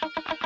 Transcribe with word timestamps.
you 0.00 0.08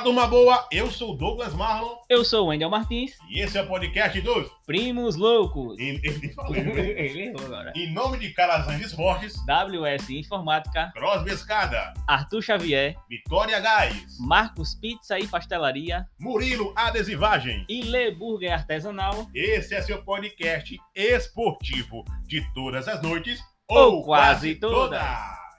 Fala, 0.00 0.02
turma 0.02 0.26
boa! 0.26 0.66
Eu 0.72 0.90
sou 0.90 1.12
o 1.12 1.16
Douglas 1.16 1.52
Marlon 1.52 1.94
Eu 2.08 2.24
sou 2.24 2.46
o 2.46 2.48
Wendel 2.48 2.70
Martins, 2.70 3.18
e 3.28 3.40
esse 3.40 3.58
é 3.58 3.62
o 3.62 3.66
podcast 3.66 4.18
dos. 4.22 4.50
Primos 4.66 5.14
Loucos. 5.14 5.78
Em, 5.78 5.96
em, 5.96 6.32
falei, 6.32 6.62
né? 6.62 6.72
Ele 7.04 7.22
errou 7.28 7.44
agora. 7.44 7.72
em 7.76 7.92
nome 7.92 8.18
de 8.18 8.30
Calazans 8.30 8.80
Esportes, 8.80 9.34
WS 9.44 10.08
Informática, 10.10 10.90
Crosby 10.94 11.32
Escada, 11.32 11.92
Arthur 12.08 12.40
Xavier, 12.40 12.96
Vitória 13.10 13.60
Gás, 13.60 14.16
Marcos 14.18 14.74
Pizza 14.74 15.18
e 15.18 15.26
Pastelaria 15.26 16.06
Murilo 16.18 16.72
Adesivagem. 16.76 17.66
e 17.68 17.82
Lê 17.82 18.10
Burger 18.10 18.54
Artesanal. 18.54 19.26
Esse 19.34 19.74
é 19.74 19.82
seu 19.82 20.02
podcast 20.02 20.78
esportivo 20.94 22.04
de 22.26 22.42
todas 22.54 22.88
as 22.88 23.02
noites 23.02 23.38
Ou 23.68 24.02
quase 24.02 24.54
todas. 24.54 24.98
Fica 24.98 25.04
ligadinho. 25.04 25.49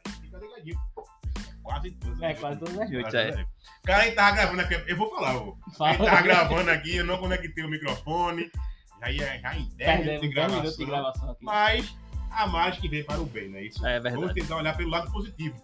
Quase 1.63 1.91
todas. 1.91 2.21
É, 2.21 2.33
quase 2.33 2.59
todas 2.59 2.79
as 2.79 2.89
noites, 2.89 3.13
é. 3.13 3.31
noites. 3.31 3.51
Cara, 3.83 4.01
a 4.01 4.05
gente 4.05 4.15
tava 4.15 4.35
gravando 4.35 4.61
aqui. 4.61 4.83
Eu 4.87 4.97
vou 4.97 5.09
falar, 5.09 5.37
ô. 5.37 5.57
A 5.79 5.93
gente 5.93 6.05
tava 6.05 6.21
gravando 6.21 6.71
aqui, 6.71 6.95
eu 6.97 7.05
não 7.05 7.17
conectei 7.17 7.63
o 7.63 7.69
microfone. 7.69 8.51
Já 8.99 9.11
ia 9.11 9.39
já 9.39 9.55
em 9.55 9.69
10 9.75 9.99
minutos 10.05 10.21
de 10.29 10.35
Perdemos 10.35 10.35
10 10.35 10.51
minutos 10.51 10.77
de 10.77 10.85
gravação. 10.85 11.37
Mas 11.41 11.95
a 12.31 12.47
mais 12.47 12.77
que 12.77 12.87
vem 12.87 13.03
para 13.03 13.19
o 13.19 13.25
bem, 13.25 13.49
não 13.49 13.57
é 13.59 13.63
isso? 13.63 13.85
É 13.85 13.99
Vamos 13.99 14.17
verdade. 14.19 14.39
tentar 14.41 14.55
olhar 14.57 14.77
pelo 14.77 14.89
lado 14.89 15.11
positivo. 15.11 15.55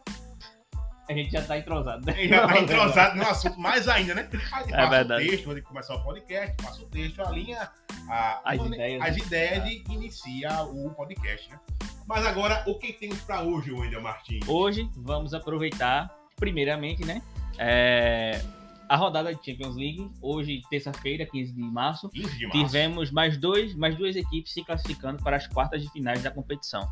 A 1.10 1.14
gente 1.14 1.32
já 1.32 1.42
tá 1.42 1.58
entrosado. 1.58 2.06
né? 2.06 2.12
A 2.14 2.16
gente 2.16 2.30
já 2.30 2.48
tá 2.48 2.58
entrosado 2.60 3.16
no 3.16 3.24
assunto 3.24 3.60
mais 3.60 3.88
ainda, 3.88 4.14
né? 4.14 4.28
A 4.52 4.60
gente 4.62 4.74
É 4.74 4.78
passa 4.78 4.90
verdade. 4.90 5.26
o 5.26 5.30
texto, 5.30 5.46
antes 5.52 5.62
de 5.64 5.68
começar 5.70 5.96
o 5.96 6.04
podcast, 6.04 6.56
passa 6.62 6.82
o 6.82 6.86
texto, 6.88 7.22
alinha 7.22 7.70
a- 8.10 8.42
As 8.44 8.58
mane- 8.58 8.76
ideias, 8.76 9.02
as 9.04 9.16
né? 9.16 9.24
ideias 9.24 9.66
e 9.70 9.84
inicia 9.90 10.64
o 10.64 10.90
podcast, 10.96 11.50
né? 11.50 11.60
Mas 12.08 12.26
agora, 12.26 12.64
o 12.66 12.76
que 12.76 12.94
temos 12.94 13.20
para 13.22 13.42
hoje, 13.42 13.72
Wendel 13.72 14.02
Martins? 14.02 14.48
Hoje 14.48 14.90
vamos 14.96 15.34
aproveitar, 15.34 16.10
primeiramente, 16.38 17.04
né? 17.04 17.22
é, 17.58 18.42
a 18.88 18.96
rodada 18.96 19.34
de 19.34 19.44
Champions 19.44 19.76
League. 19.76 20.10
Hoje, 20.22 20.62
terça-feira, 20.70 21.26
15 21.26 21.54
de 21.54 21.62
março. 21.62 22.10
15 22.10 22.38
de 22.38 22.48
março. 22.48 22.66
tivemos 22.66 23.12
mais, 23.12 23.38
dois, 23.38 23.76
mais 23.76 23.96
duas 23.96 24.16
equipes 24.16 24.54
se 24.54 24.64
classificando 24.64 25.22
para 25.22 25.36
as 25.36 25.48
quartas 25.48 25.82
de 25.82 25.90
finais 25.92 26.22
da 26.24 26.32
competição, 26.32 26.88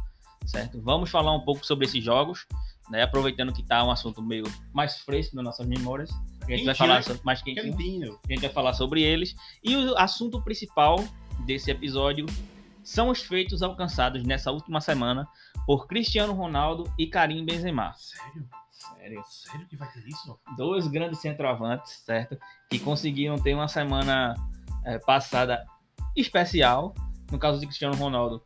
certo? 0.45 0.81
Vamos 0.81 1.09
falar 1.09 1.33
um 1.33 1.41
pouco 1.41 1.65
sobre 1.65 1.85
esses 1.85 2.03
jogos, 2.03 2.45
né? 2.89 3.03
Aproveitando 3.03 3.53
que 3.53 3.61
está 3.61 3.83
um 3.83 3.91
assunto 3.91 4.21
meio 4.21 4.45
mais 4.73 4.97
fresco 4.99 5.35
nas 5.35 5.45
nossas 5.45 5.67
memórias. 5.67 6.11
A 6.43 6.51
gente 6.51 6.65
vai 6.65 6.75
falar 6.75 6.95
né? 6.95 7.01
sobre, 7.01 7.21
mais 7.23 7.41
quentinho. 7.41 7.75
Quentinho. 7.75 8.19
A 8.25 8.33
gente 8.33 8.41
vai 8.41 8.51
falar 8.51 8.73
sobre 8.73 9.01
eles. 9.01 9.35
E 9.63 9.75
o 9.75 9.97
assunto 9.97 10.41
principal 10.41 11.03
desse 11.45 11.71
episódio 11.71 12.25
são 12.85 13.09
os 13.09 13.21
feitos 13.23 13.63
alcançados 13.63 14.23
nessa 14.23 14.51
última 14.51 14.79
semana 14.79 15.27
por 15.65 15.87
Cristiano 15.87 16.33
Ronaldo 16.33 16.89
e 16.97 17.07
Karim 17.07 17.43
Benzema. 17.43 17.91
Sério? 17.95 18.47
Sério? 18.69 19.23
Sério 19.25 19.67
que 19.67 19.75
vai 19.75 19.91
ter 19.91 20.07
isso? 20.07 20.39
dois 20.55 20.87
grandes 20.87 21.19
centroavantes, 21.19 22.03
certo? 22.05 22.37
Que 22.69 22.77
conseguiram 22.77 23.37
ter 23.39 23.55
uma 23.55 23.67
semana 23.67 24.35
eh, 24.85 24.99
passada 24.99 25.65
especial. 26.15 26.93
No 27.31 27.39
caso 27.39 27.59
de 27.59 27.65
Cristiano 27.65 27.95
Ronaldo, 27.95 28.43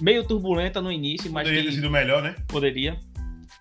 meio 0.00 0.24
turbulenta 0.24 0.80
no 0.80 0.92
início, 0.92 1.30
mas 1.32 1.48
Poderia 1.48 1.68
ter 1.68 1.74
sido 1.74 1.90
melhor, 1.90 2.22
né? 2.22 2.36
poderia. 2.46 3.00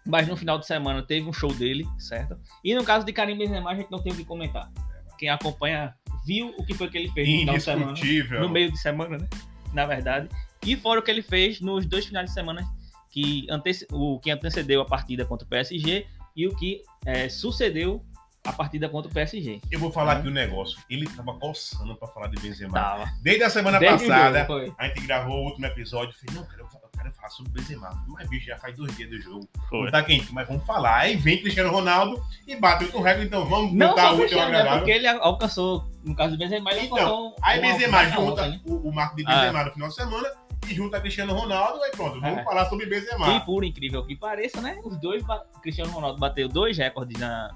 Mas 0.05 0.27
no 0.27 0.37
final 0.37 0.59
de 0.59 0.67
semana 0.67 1.01
teve 1.01 1.27
um 1.27 1.33
show 1.33 1.51
dele, 1.51 1.87
certo? 1.97 2.39
E 2.63 2.75
no 2.75 2.83
caso 2.83 3.05
de 3.05 3.11
Karim 3.11 3.37
Benzema, 3.37 3.71
a 3.71 3.75
gente 3.75 3.89
não 3.89 4.01
tem 4.01 4.13
o 4.13 4.15
que 4.15 4.23
comentar. 4.23 4.71
Quem 5.17 5.29
acompanha 5.29 5.95
viu 6.25 6.53
o 6.57 6.65
que 6.65 6.75
foi 6.75 6.89
que 6.89 6.97
ele 6.97 7.09
fez 7.09 7.27
no 7.27 7.39
final 7.39 7.55
de 7.55 7.63
semana. 7.63 8.39
No 8.39 8.49
meio 8.49 8.71
de 8.71 8.77
semana, 8.77 9.17
né? 9.17 9.27
Na 9.73 9.85
verdade. 9.85 10.29
E 10.65 10.75
fora 10.75 10.99
o 10.99 11.03
que 11.03 11.09
ele 11.09 11.21
fez 11.21 11.61
nos 11.61 11.85
dois 11.85 12.05
finais 12.05 12.27
de 12.27 12.33
semana 12.33 12.63
que 13.09 13.47
antece... 13.49 13.87
o 13.91 14.19
que 14.19 14.29
antecedeu 14.31 14.81
a 14.81 14.85
partida 14.85 15.25
contra 15.25 15.45
o 15.45 15.49
PSG 15.49 16.05
e 16.35 16.47
o 16.47 16.55
que 16.55 16.81
eh, 17.05 17.29
sucedeu 17.29 18.03
a 18.43 18.53
partida 18.53 18.87
contra 18.87 19.09
o 19.09 19.13
PSG. 19.13 19.61
Eu 19.69 19.79
vou 19.79 19.91
falar 19.91 20.17
aqui 20.17 20.27
um 20.27 20.31
negócio. 20.31 20.79
Ele 20.89 21.07
tava 21.07 21.33
coçando 21.33 21.95
pra 21.95 22.07
falar 22.07 22.27
de 22.27 22.41
Benzema. 22.41 22.73
Tava. 22.73 23.11
Desde 23.21 23.43
a 23.43 23.49
semana 23.49 23.79
Desde 23.79 24.07
passada, 24.07 24.45
jogo, 24.45 24.75
a 24.77 24.87
gente 24.87 25.01
gravou 25.01 25.37
o 25.37 25.45
último 25.45 25.65
episódio. 25.65 26.13
Eu 26.13 26.19
falei, 26.19 26.41
não, 26.41 26.49
cara, 26.49 26.61
eu 26.61 26.67
quero- 26.99 27.09
eu 27.09 27.13
quero 27.13 27.13
falar 27.15 27.29
sobre 27.29 27.51
Benzema. 27.51 27.89
Mas, 28.07 28.29
bicho, 28.29 28.45
já 28.45 28.57
faz 28.57 28.75
dois 28.77 28.95
dias 28.95 29.09
do 29.09 29.19
jogo. 29.21 29.47
Foi. 29.69 29.83
Não 29.83 29.91
tá 29.91 30.03
quente, 30.03 30.33
mas 30.33 30.47
vamos 30.47 30.65
falar. 30.65 30.97
Aí 30.99 31.15
vem 31.15 31.39
Cristiano 31.41 31.71
Ronaldo 31.71 32.23
e 32.47 32.55
bate 32.55 32.83
outro 32.85 33.01
recorde, 33.01 33.27
então 33.27 33.45
vamos 33.45 33.73
Não 33.73 33.89
botar 33.89 34.01
só 34.01 34.07
o 34.07 34.17
o 34.17 34.21
último 34.21 34.27
Cristiano, 34.27 34.51
né? 34.51 34.57
agradável. 34.59 34.79
Porque 34.79 34.91
ele 34.91 35.07
alcançou, 35.07 35.85
no 36.03 36.15
caso 36.15 36.31
do 36.35 36.37
Benzema, 36.39 36.71
ele 36.71 36.81
Então, 36.85 36.97
alcançou 36.97 37.35
Aí 37.41 37.59
Benzema 37.61 38.05
junta 38.09 38.47
né? 38.47 38.61
o, 38.65 38.89
o 38.89 38.93
marco 38.93 39.15
de 39.15 39.23
Ah. 39.25 39.35
Benzema 39.35 39.63
no 39.63 39.71
final 39.71 39.87
de 39.89 39.95
semana 39.95 40.27
e 40.67 40.73
junta 40.75 40.99
Cristiano 41.01 41.33
Ronaldo, 41.33 41.81
aí 41.83 41.91
pronto, 41.91 42.19
vamos 42.19 42.39
É. 42.39 42.43
falar 42.43 42.65
sobre 42.69 42.85
Benzema. 42.85 43.33
E 43.35 43.39
por 43.41 43.63
incrível 43.63 44.05
que 44.05 44.15
pareça, 44.15 44.61
né? 44.61 44.77
Os 44.83 44.97
dois, 44.97 45.23
Cristiano 45.61 45.91
Ronaldo 45.91 46.19
bateu 46.19 46.47
dois 46.49 46.77
recordes 46.77 47.19
na, 47.19 47.55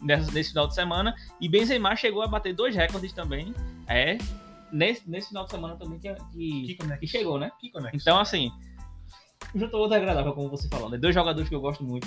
nessa- 0.00 0.30
nesse 0.32 0.50
final 0.50 0.66
de 0.66 0.74
semana 0.74 1.14
e 1.40 1.48
Benzema 1.48 1.94
chegou 1.96 2.22
a 2.22 2.26
bater 2.26 2.52
dois 2.54 2.74
recordes 2.74 3.12
também. 3.12 3.54
É, 3.86 4.18
nesse, 4.72 5.08
nesse 5.08 5.28
final 5.28 5.44
de 5.44 5.50
semana 5.50 5.76
também 5.76 5.98
que, 5.98 6.12
que, 6.32 6.74
conexão. 6.76 6.98
que 6.98 7.06
chegou, 7.06 7.38
né? 7.38 7.50
Que 7.60 7.70
conexão. 7.70 7.98
Então, 8.00 8.18
assim, 8.18 8.50
juntou 9.54 9.80
outra 9.80 9.96
agradável, 9.98 10.32
como 10.32 10.48
você 10.48 10.68
falou, 10.68 10.88
né? 10.90 10.96
Dois 10.98 11.14
jogadores 11.14 11.48
que 11.48 11.54
eu 11.54 11.60
gosto 11.60 11.82
muito. 11.84 12.06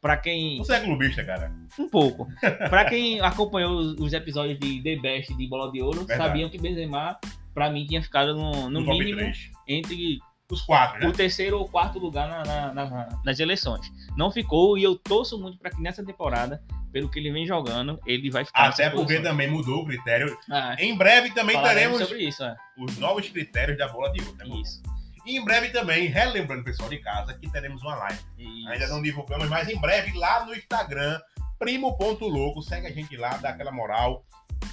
Pra 0.00 0.16
quem. 0.16 0.56
Você 0.58 0.74
é 0.74 0.80
clubista, 0.80 1.22
cara. 1.24 1.52
Um 1.78 1.88
pouco. 1.88 2.26
Pra 2.70 2.86
quem 2.86 3.20
acompanhou 3.20 3.76
os, 3.78 3.92
os 4.00 4.12
episódios 4.14 4.58
de 4.58 4.82
The 4.82 4.96
Best 4.96 5.34
de 5.36 5.46
Bola 5.46 5.70
de 5.70 5.82
Ouro, 5.82 6.04
Verdade. 6.06 6.22
sabiam 6.30 6.48
que 6.48 6.56
Benzema, 6.58 7.18
pra 7.52 7.68
mim, 7.70 7.86
tinha 7.86 8.02
ficado 8.02 8.34
no, 8.34 8.70
no 8.70 8.80
No 8.80 8.92
mínimo 8.94 9.18
3. 9.18 9.50
entre 9.68 10.18
Os 10.50 10.62
quatro, 10.62 11.00
né? 11.00 11.06
o 11.06 11.12
terceiro 11.12 11.58
ou 11.58 11.68
quarto 11.68 11.98
lugar 11.98 12.26
na- 12.28 12.72
na- 12.72 12.72
na- 12.90 13.08
nas 13.24 13.38
eleições. 13.40 13.86
Não 14.16 14.30
ficou 14.30 14.78
e 14.78 14.82
eu 14.82 14.96
torço 14.96 15.38
muito 15.38 15.58
para 15.58 15.70
que 15.70 15.82
nessa 15.82 16.02
temporada, 16.02 16.62
pelo 16.90 17.10
que 17.10 17.18
ele 17.18 17.30
vem 17.30 17.46
jogando, 17.46 18.00
ele 18.06 18.30
vai 18.30 18.44
ficar. 18.46 18.68
Até 18.70 18.88
porque 18.88 19.02
posição. 19.16 19.22
também 19.22 19.50
mudou 19.50 19.82
o 19.82 19.86
critério. 19.86 20.34
Ah, 20.50 20.76
Em 20.78 20.96
breve 20.96 21.30
também 21.34 21.60
teremos 21.62 22.00
isso. 22.12 22.42
É. 22.42 22.56
os 22.78 22.96
novos 22.96 23.28
critérios 23.28 23.76
da 23.76 23.86
bola 23.86 24.10
de 24.12 24.22
ouro. 24.24 24.34
Né? 24.38 24.46
Isso. 24.62 24.82
E 25.30 25.36
em 25.36 25.44
breve 25.44 25.68
também, 25.70 26.06
relembrando 26.08 26.62
o 26.62 26.64
pessoal 26.64 26.88
de 26.88 26.98
casa, 26.98 27.34
que 27.38 27.48
teremos 27.50 27.82
uma 27.82 27.94
live. 27.94 28.18
isso. 28.38 28.68
Ainda 28.68 28.88
não 28.88 29.00
divulgamos, 29.00 29.48
mas 29.48 29.68
em 29.68 29.78
breve 29.80 30.16
lá 30.18 30.44
no 30.44 30.54
Instagram, 30.54 31.20
primo.louco, 31.58 32.62
segue 32.62 32.86
a 32.86 32.90
gente 32.92 33.16
lá, 33.16 33.36
dá 33.36 33.50
aquela 33.50 33.70
moral. 33.70 34.24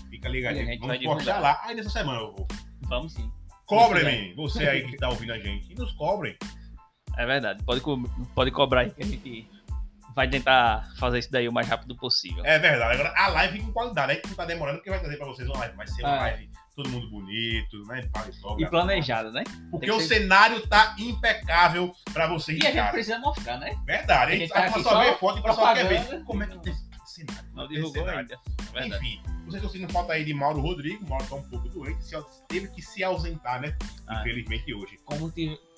Fica 0.09 0.27
ligadinho. 0.27 0.79
Vamos 0.79 1.03
postar 1.03 1.39
lá. 1.39 1.59
Aí 1.63 1.75
nessa 1.75 1.89
semana 1.89 2.19
eu 2.21 2.33
vou. 2.35 2.47
Vamos 2.83 3.13
sim. 3.13 3.31
Cobrem, 3.65 4.33
você 4.35 4.67
aí 4.67 4.87
que 4.89 4.97
tá 4.97 5.09
ouvindo 5.09 5.33
a 5.33 5.39
gente. 5.39 5.71
E 5.71 5.75
nos 5.75 5.91
cobrem. 5.93 6.35
É 7.17 7.25
verdade. 7.25 7.63
Pode, 7.63 7.81
co- 7.81 8.01
pode 8.33 8.51
cobrar 8.51 8.81
aí 8.81 8.91
que 8.91 9.03
a 9.03 9.05
gente 9.05 9.49
vai 10.15 10.27
tentar 10.29 10.89
fazer 10.97 11.19
isso 11.19 11.31
daí 11.31 11.47
o 11.47 11.51
mais 11.53 11.67
rápido 11.67 11.95
possível. 11.97 12.43
É 12.45 12.57
verdade. 12.57 12.93
Agora 12.99 13.13
a 13.15 13.27
live 13.29 13.61
com 13.61 13.71
qualidade. 13.73 14.11
Aí 14.13 14.17
que 14.19 14.27
não 14.29 14.35
tá 14.35 14.45
demorando, 14.45 14.77
porque 14.77 14.89
vai 14.89 14.99
trazer 14.99 15.17
pra 15.17 15.27
vocês 15.27 15.47
uma 15.49 15.59
live. 15.59 15.75
Vai 15.75 15.87
ser 15.87 16.01
uma 16.01 16.09
Ah. 16.15 16.19
live 16.21 16.49
todo 16.77 16.89
mundo 16.89 17.09
bonito, 17.09 17.81
né? 17.87 18.07
Paletó, 18.13 18.53
E 18.53 18.57
gravado. 18.59 18.69
planejado, 18.69 19.31
né? 19.31 19.43
Porque 19.71 19.89
o 19.91 19.99
ser- 19.99 20.19
cenário 20.21 20.65
tá 20.67 20.95
impecável 20.99 21.91
pra 22.13 22.27
vocês 22.27 22.59
E 22.63 22.67
a 22.67 22.71
gente 22.71 22.91
precisa 22.91 23.17
mostrar, 23.19 23.57
né? 23.57 23.75
Verdade. 23.85 24.11
A 24.11 24.25
a 24.25 24.29
gente 24.29 24.39
gente 24.41 24.49
vai 24.53 24.71
tá 24.71 24.73
só 24.83 24.89
só 24.89 24.99
ver 25.03 25.17
foto 25.17 25.37
e 25.37 25.39
o 25.39 25.43
pessoal 25.43 25.73
quer 25.73 25.87
ver. 25.87 26.23
Como 26.23 26.43
é 26.43 26.47
que 26.47 26.59
tem 26.59 26.71
esse 26.71 26.85
cenário? 27.25 27.49
Não 27.53 27.67
divulgou 27.67 27.93
cenário. 27.93 28.19
ainda. 28.19 28.33
É 28.75 28.79
verdade. 28.79 29.05
Enfim, 29.07 29.21
vocês 29.45 29.55
estão 29.55 29.69
sentindo 29.69 29.91
falta 29.91 30.13
aí 30.13 30.23
de 30.23 30.33
Mauro 30.35 30.61
Rodrigo. 30.61 31.09
Mauro 31.09 31.25
tá 31.25 31.35
um 31.35 31.49
pouco 31.49 31.67
doente, 31.69 31.97
teve 32.47 32.67
que 32.69 32.81
se 32.81 33.03
ausentar, 33.03 33.59
né? 33.59 33.75
Ah. 34.07 34.19
Infelizmente 34.21 34.71
hoje. 34.73 34.97
Como 35.03 35.31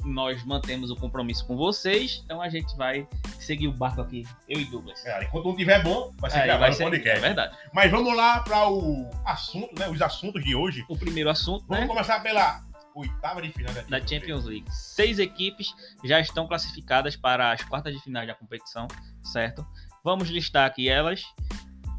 nós 0.04 0.44
mantemos 0.44 0.90
o 0.92 0.96
compromisso 0.96 1.46
com 1.46 1.56
vocês, 1.56 2.22
então 2.24 2.42
a 2.42 2.50
gente 2.50 2.76
vai 2.76 3.08
seguir 3.40 3.68
o 3.68 3.74
barco 3.74 4.02
aqui, 4.02 4.26
eu 4.48 4.60
e 4.60 4.66
Douglas. 4.66 5.06
É, 5.06 5.24
enquanto 5.24 5.46
não 5.46 5.56
tiver 5.56 5.82
bom, 5.84 6.14
vai 6.18 6.30
ser 6.30 6.40
Aí 6.40 6.46
gravado 6.46 6.66
vai 6.66 6.74
ser, 6.74 6.84
é 6.84 6.90
podcast. 6.90 7.20
verdade. 7.20 7.56
Mas 7.74 7.92
vamos 7.92 8.16
lá 8.16 8.40
para 8.42 8.70
o 8.70 9.10
assunto, 9.26 9.78
né? 9.80 9.90
Os 9.90 10.02
assuntos 10.02 10.44
de 10.44 10.56
hoje. 10.56 10.86
O 10.90 10.98
primeiro 10.98 11.30
assunto, 11.30 11.66
Vamos 11.68 11.84
né? 11.84 11.88
começar 11.88 12.20
pela 12.22 12.64
oitava 12.96 13.42
de 13.42 13.50
final 13.52 13.74
da 13.74 13.82
Da 13.82 14.00
Champions 14.06 14.46
League. 14.46 14.66
Seis 14.72 15.20
equipes 15.20 15.74
já 16.04 16.20
estão 16.20 16.48
classificadas 16.48 17.16
para 17.16 17.52
as 17.52 17.64
quartas 17.64 17.94
de 17.94 18.02
final 18.02 18.26
da 18.26 18.36
competição, 18.36 18.88
certo? 19.24 19.66
Vamos 20.04 20.30
listar 20.30 20.66
aqui 20.66 20.90
elas. 20.90 21.24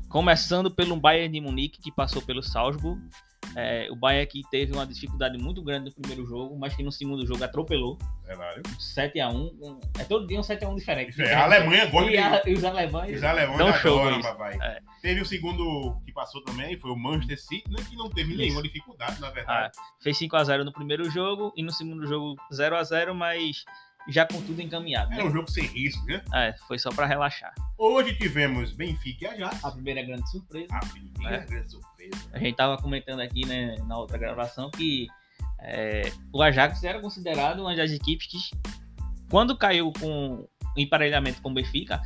Começando 0.08 0.70
pelo 0.70 0.97
Bayern 0.97 1.32
de 1.32 1.41
Munique, 1.41 1.81
que 1.81 1.93
passou 1.93 2.20
pelo 2.20 2.43
Salzburg. 2.43 3.00
É, 3.56 3.88
o 3.91 3.97
Bayern 3.97 4.23
aqui 4.23 4.43
teve 4.50 4.73
uma 4.73 4.87
dificuldade 4.87 5.37
muito 5.37 5.62
grande 5.62 5.87
no 5.87 5.93
primeiro 5.94 6.25
jogo, 6.26 6.56
mas 6.58 6.75
que 6.75 6.82
no 6.82 6.93
segundo 6.93 7.26
jogo 7.26 7.43
atropelou. 7.43 7.99
Verdade. 8.25 8.61
7x1. 8.79 9.81
É 9.99 10.05
todo 10.05 10.26
dia 10.26 10.38
um 10.38 10.43
7x1 10.43 10.76
diferente. 10.76 11.20
É, 11.23 11.35
a 11.35 11.44
Alemanha 11.44 11.87
gosta 11.87 12.11
e, 12.11 12.17
a, 12.17 12.43
e 12.47 12.52
os 12.55 12.64
alemães. 12.64 13.17
Os 13.17 13.25
alemães 13.25 13.61
adoram, 13.61 14.19
isso. 14.20 14.29
papai. 14.29 14.56
É. 14.61 14.81
Teve 15.02 15.20
o 15.20 15.26
segundo 15.26 15.97
que 16.05 16.12
passou 16.12 16.43
também, 16.44 16.79
foi 16.79 16.91
o 16.91 16.97
Manchester 16.97 17.41
City, 17.41 17.70
né, 17.70 17.79
que 17.88 17.97
não 17.97 18.08
teve 18.11 18.37
nenhuma 18.37 18.62
dificuldade, 18.62 19.20
na 19.20 19.31
verdade. 19.31 19.73
Fez 20.00 20.19
5x0 20.19 20.62
no 20.62 20.73
primeiro 20.73 21.11
jogo 21.11 21.52
e 21.56 21.62
no 21.62 21.73
segundo 21.73 22.06
jogo 22.06 22.37
0x0, 22.52 23.12
mas 23.14 23.64
já 24.08 24.26
com 24.26 24.41
tudo 24.43 24.61
encaminhado. 24.62 25.12
Era 25.12 25.23
Né? 25.25 25.29
um 25.29 25.32
jogo 25.32 25.50
sem 25.50 25.64
risco, 25.64 26.05
né? 26.06 26.23
É, 26.35 26.55
foi 26.67 26.79
só 26.79 26.91
pra 26.91 27.06
relaxar. 27.06 27.52
Hoje 27.76 28.14
tivemos 28.17 28.73
Benfica 28.73 29.25
e 29.25 29.29
Ajax. 29.43 29.64
A 29.64 29.70
primeira 29.73 30.02
grande 30.02 30.31
surpresa. 30.31 30.67
A 30.73 30.81
primeira 30.87 31.37
É. 31.37 31.47
grande 31.47 31.70
surpresa. 31.70 31.90
A 32.32 32.38
gente 32.38 32.56
tava 32.56 32.76
comentando 32.81 33.20
aqui, 33.20 33.47
né, 33.47 33.76
na 33.87 33.99
outra 33.99 34.17
gravação, 34.19 34.70
que 34.70 35.06
é, 35.61 36.11
o 36.32 36.43
Ajax 36.43 36.82
era 36.85 37.00
considerado 37.00 37.61
uma 37.61 37.75
das 37.76 37.91
equipes 37.91 38.26
que, 38.26 38.38
quando 39.31 39.56
caiu 39.56 39.93
com 40.00 40.47
emparelhamento 40.76 41.43
com 41.43 41.50
o 41.50 41.55
Benfica, 41.55 42.00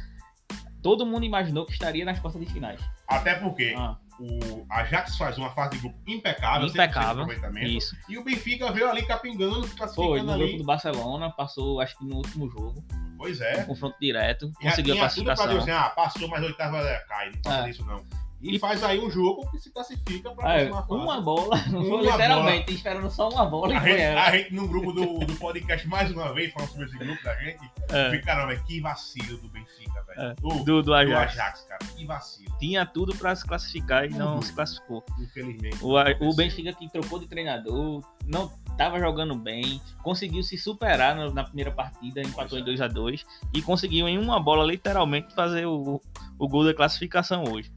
todo 0.82 1.06
mundo 1.06 1.24
imaginou 1.24 1.64
que 1.66 1.72
estaria 1.72 2.04
nas 2.04 2.18
quartas 2.18 2.40
de 2.44 2.52
finais. 2.52 2.80
Até 3.08 3.34
porque 3.36 3.74
Ah, 3.76 3.96
o 4.18 4.66
Ajax 4.70 5.16
faz 5.16 5.36
uma 5.38 5.50
fase 5.50 5.72
de 5.72 5.78
grupo 5.78 5.96
impecável, 6.06 6.66
100% 6.68 6.72
de 6.72 6.78
impecável. 6.78 7.26
Isso. 7.62 7.96
E 8.08 8.18
o 8.18 8.24
Benfica 8.24 8.70
veio 8.72 8.88
ali 8.88 9.04
capingando, 9.06 9.66
Foi 9.66 9.76
classificando 9.76 10.24
no 10.24 10.32
ali. 10.32 10.42
grupo 10.44 10.58
do 10.58 10.64
Barcelona, 10.64 11.30
passou 11.30 11.80
acho 11.80 11.96
que 11.98 12.04
no 12.04 12.16
último 12.16 12.48
jogo, 12.50 12.84
Pois 13.16 13.40
um 13.40 13.44
é. 13.44 13.64
confronto 13.64 13.96
direto, 14.00 14.50
E 14.60 14.64
conseguiu 14.64 14.94
a 14.94 14.96
tinha 14.96 15.08
tudo 15.10 15.24
pra 15.24 15.34
classificação. 15.34 15.58
dizer 15.58 15.70
assim, 15.72 15.84
ah, 15.86 15.90
passou, 15.90 16.28
mas 16.28 16.42
oitava 16.44 16.82
cai. 17.08 17.30
Não 17.30 17.42
passa 17.42 17.58
É. 17.58 17.62
disso, 17.64 17.84
não. 17.86 18.04
E, 18.44 18.56
E- 18.56 18.58
faz 18.58 18.84
aí 18.84 19.00
um 19.00 19.10
jogo 19.10 19.50
que 19.50 19.58
se 19.58 19.70
classifica 19.72 20.30
pra 20.32 20.48
Ah, 20.48 20.54
é, 20.60 20.66
próxima 20.66 20.86
fase. 20.86 21.02
uma 21.02 21.20
bola, 21.22 21.56
não 21.70 21.80
Uma 21.80 22.02
literalmente, 22.12 22.74
esperando 22.74 23.10
só 23.10 23.28
uma 23.30 23.46
bola 23.46 23.76
A 23.76 23.80
gente, 23.80 24.02
a 24.02 24.30
gente 24.30 24.54
no 24.54 24.68
grupo 24.68 24.92
do, 24.92 25.18
do 25.20 25.34
podcast, 25.36 25.88
mais 25.88 26.10
uma 26.10 26.32
vez, 26.34 26.52
falando 26.52 26.68
sobre 26.70 26.84
esse 26.86 26.98
grupo 26.98 27.22
da 27.24 27.34
gente, 27.36 27.70
É, 27.90 28.10
ficaram, 28.10 28.46
velho, 28.46 28.62
que 28.64 28.80
vacilo 28.80 29.38
do 29.38 29.48
Benfica, 29.48 30.02
velho. 30.06 30.20
É. 30.20 30.34
Do, 30.34 30.48
do 30.48 30.64
do, 30.64 30.82
do 30.82 30.94
Ajax. 30.94 31.32
Ajax, 31.32 31.62
cara. 31.62 31.78
Que 31.96 32.04
vacilo, 32.04 32.54
Tinha 32.58 32.84
tudo 32.84 33.14
pra 33.16 33.34
se 33.34 33.46
classificar 33.46 34.04
e 34.04 34.10
não 34.10 34.34
Uhum. 34.36 34.42
se 34.42 34.52
classificou. 34.52 35.02
infelizmente. 35.18 35.78
O, 35.82 35.96
A- 35.96 36.14
o 36.20 36.34
Benfica 36.34 36.72
que 36.72 36.88
trocou 36.90 37.18
de 37.18 37.26
treinador, 37.26 38.02
não 38.26 38.52
estava 38.70 38.98
jogando 38.98 39.34
bem, 39.36 39.80
conseguiu 40.02 40.42
se 40.42 40.58
superar 40.58 41.14
no- 41.16 41.32
na 41.32 41.44
primeira 41.44 41.70
partida, 41.70 42.20
empatou 42.20 42.58
é. 42.58 42.60
em 42.60 42.64
2 42.64 42.80
a 42.80 42.88
2 42.88 43.24
e 43.54 43.62
conseguiu 43.62 44.06
em 44.08 44.18
uma 44.18 44.38
bola 44.38 44.64
literalmente 44.66 45.34
fazer 45.34 45.64
o, 45.66 46.00
o 46.38 46.48
gol 46.48 46.64
da 46.64 46.74
classificação 46.74 47.44
hoje. 47.50 47.72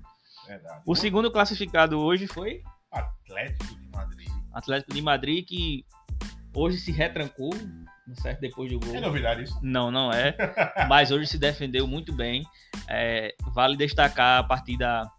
Verdade. 0.47 0.81
O 0.85 0.95
segundo 0.95 1.31
classificado 1.31 1.99
hoje 1.99 2.27
foi 2.27 2.61
Atlético 2.91 3.75
de 3.75 3.89
Madrid. 3.89 4.29
Atlético 4.53 4.94
de 4.94 5.01
Madrid 5.01 5.45
que 5.45 5.85
hoje 6.53 6.77
se 6.77 6.91
retrancou, 6.91 7.51
certo 8.15 8.39
depois 8.39 8.71
do 8.71 8.79
gol. 8.79 8.95
É 8.95 8.99
novidade 8.99 9.44
isso? 9.44 9.59
Não, 9.61 9.91
não 9.91 10.11
é. 10.11 10.35
Mas 10.88 11.11
hoje 11.11 11.27
se 11.27 11.38
defendeu 11.38 11.88
muito 11.88 12.13
bem. 12.13 12.45
É, 12.88 13.35
vale 13.53 13.75
destacar 13.75 14.39
a 14.39 14.44
partida 14.44 15.09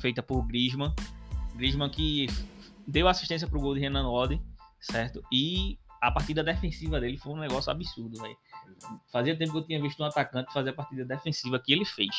feita 0.00 0.22
por 0.22 0.46
Griezmann. 0.46 0.94
Griezmann 1.54 1.90
que 1.90 2.26
deu 2.86 3.06
assistência 3.08 3.46
pro 3.46 3.60
gol 3.60 3.74
de 3.74 3.80
Renan 3.80 4.08
Lodi, 4.08 4.40
certo? 4.80 5.22
E 5.32 5.78
a 6.00 6.10
partida 6.10 6.42
defensiva 6.42 6.98
dele 7.00 7.18
foi 7.18 7.32
um 7.32 7.38
negócio 7.38 7.70
absurdo, 7.70 8.20
velho. 8.22 8.36
Fazia 9.12 9.36
tempo 9.36 9.52
que 9.52 9.58
eu 9.58 9.66
tinha 9.66 9.80
visto 9.82 10.02
um 10.02 10.06
atacante 10.06 10.52
fazer 10.52 10.70
a 10.70 10.72
partida 10.72 11.04
defensiva 11.04 11.58
que 11.58 11.72
ele 11.72 11.84
fez, 11.84 12.10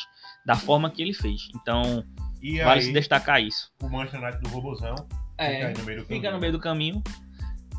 da 0.46 0.54
forma 0.54 0.88
que 0.90 1.02
ele 1.02 1.12
fez. 1.12 1.48
Então, 1.54 2.04
E 2.40 2.58
vale 2.58 2.80
aí, 2.80 2.86
se 2.86 2.92
destacar 2.92 3.42
isso. 3.42 3.72
o 3.82 3.88
Manchester 3.88 4.22
United 4.22 4.40
do 4.42 4.48
Robozão 4.50 4.94
fica 4.96 5.10
É, 5.38 5.66
aí 5.66 5.74
no 5.76 5.84
meio 5.84 5.98
do 6.00 6.06
fica 6.06 6.14
caminho. 6.14 6.32
no 6.32 6.40
meio 6.40 6.52
do 6.52 6.60
caminho. 6.60 7.02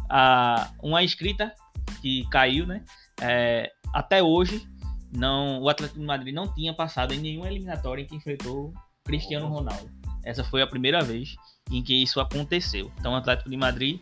Ah, 0.09 0.71
uma 0.81 1.01
inscrita 1.03 1.53
que 2.01 2.27
caiu, 2.29 2.65
né? 2.67 2.83
É, 3.21 3.71
até 3.93 4.21
hoje, 4.21 4.67
não, 5.15 5.61
o 5.61 5.69
Atlético 5.69 5.99
de 5.99 6.05
Madrid 6.05 6.33
não 6.35 6.53
tinha 6.53 6.73
passado 6.73 7.13
em 7.13 7.19
nenhuma 7.19 7.47
eliminatória 7.47 8.01
em 8.01 8.05
que 8.05 8.15
enfrentou 8.15 8.73
Cristiano 9.05 9.47
Ronaldo. 9.47 9.89
Essa 10.23 10.43
foi 10.43 10.61
a 10.61 10.67
primeira 10.67 11.01
vez 11.01 11.35
em 11.71 11.81
que 11.83 12.01
isso 12.01 12.19
aconteceu. 12.19 12.91
Então, 12.99 13.13
o 13.13 13.15
Atlético 13.15 13.49
de 13.49 13.57
Madrid 13.57 13.99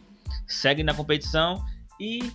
segue 0.47 0.83
na 0.83 0.93
competição 0.93 1.63
e 2.01 2.31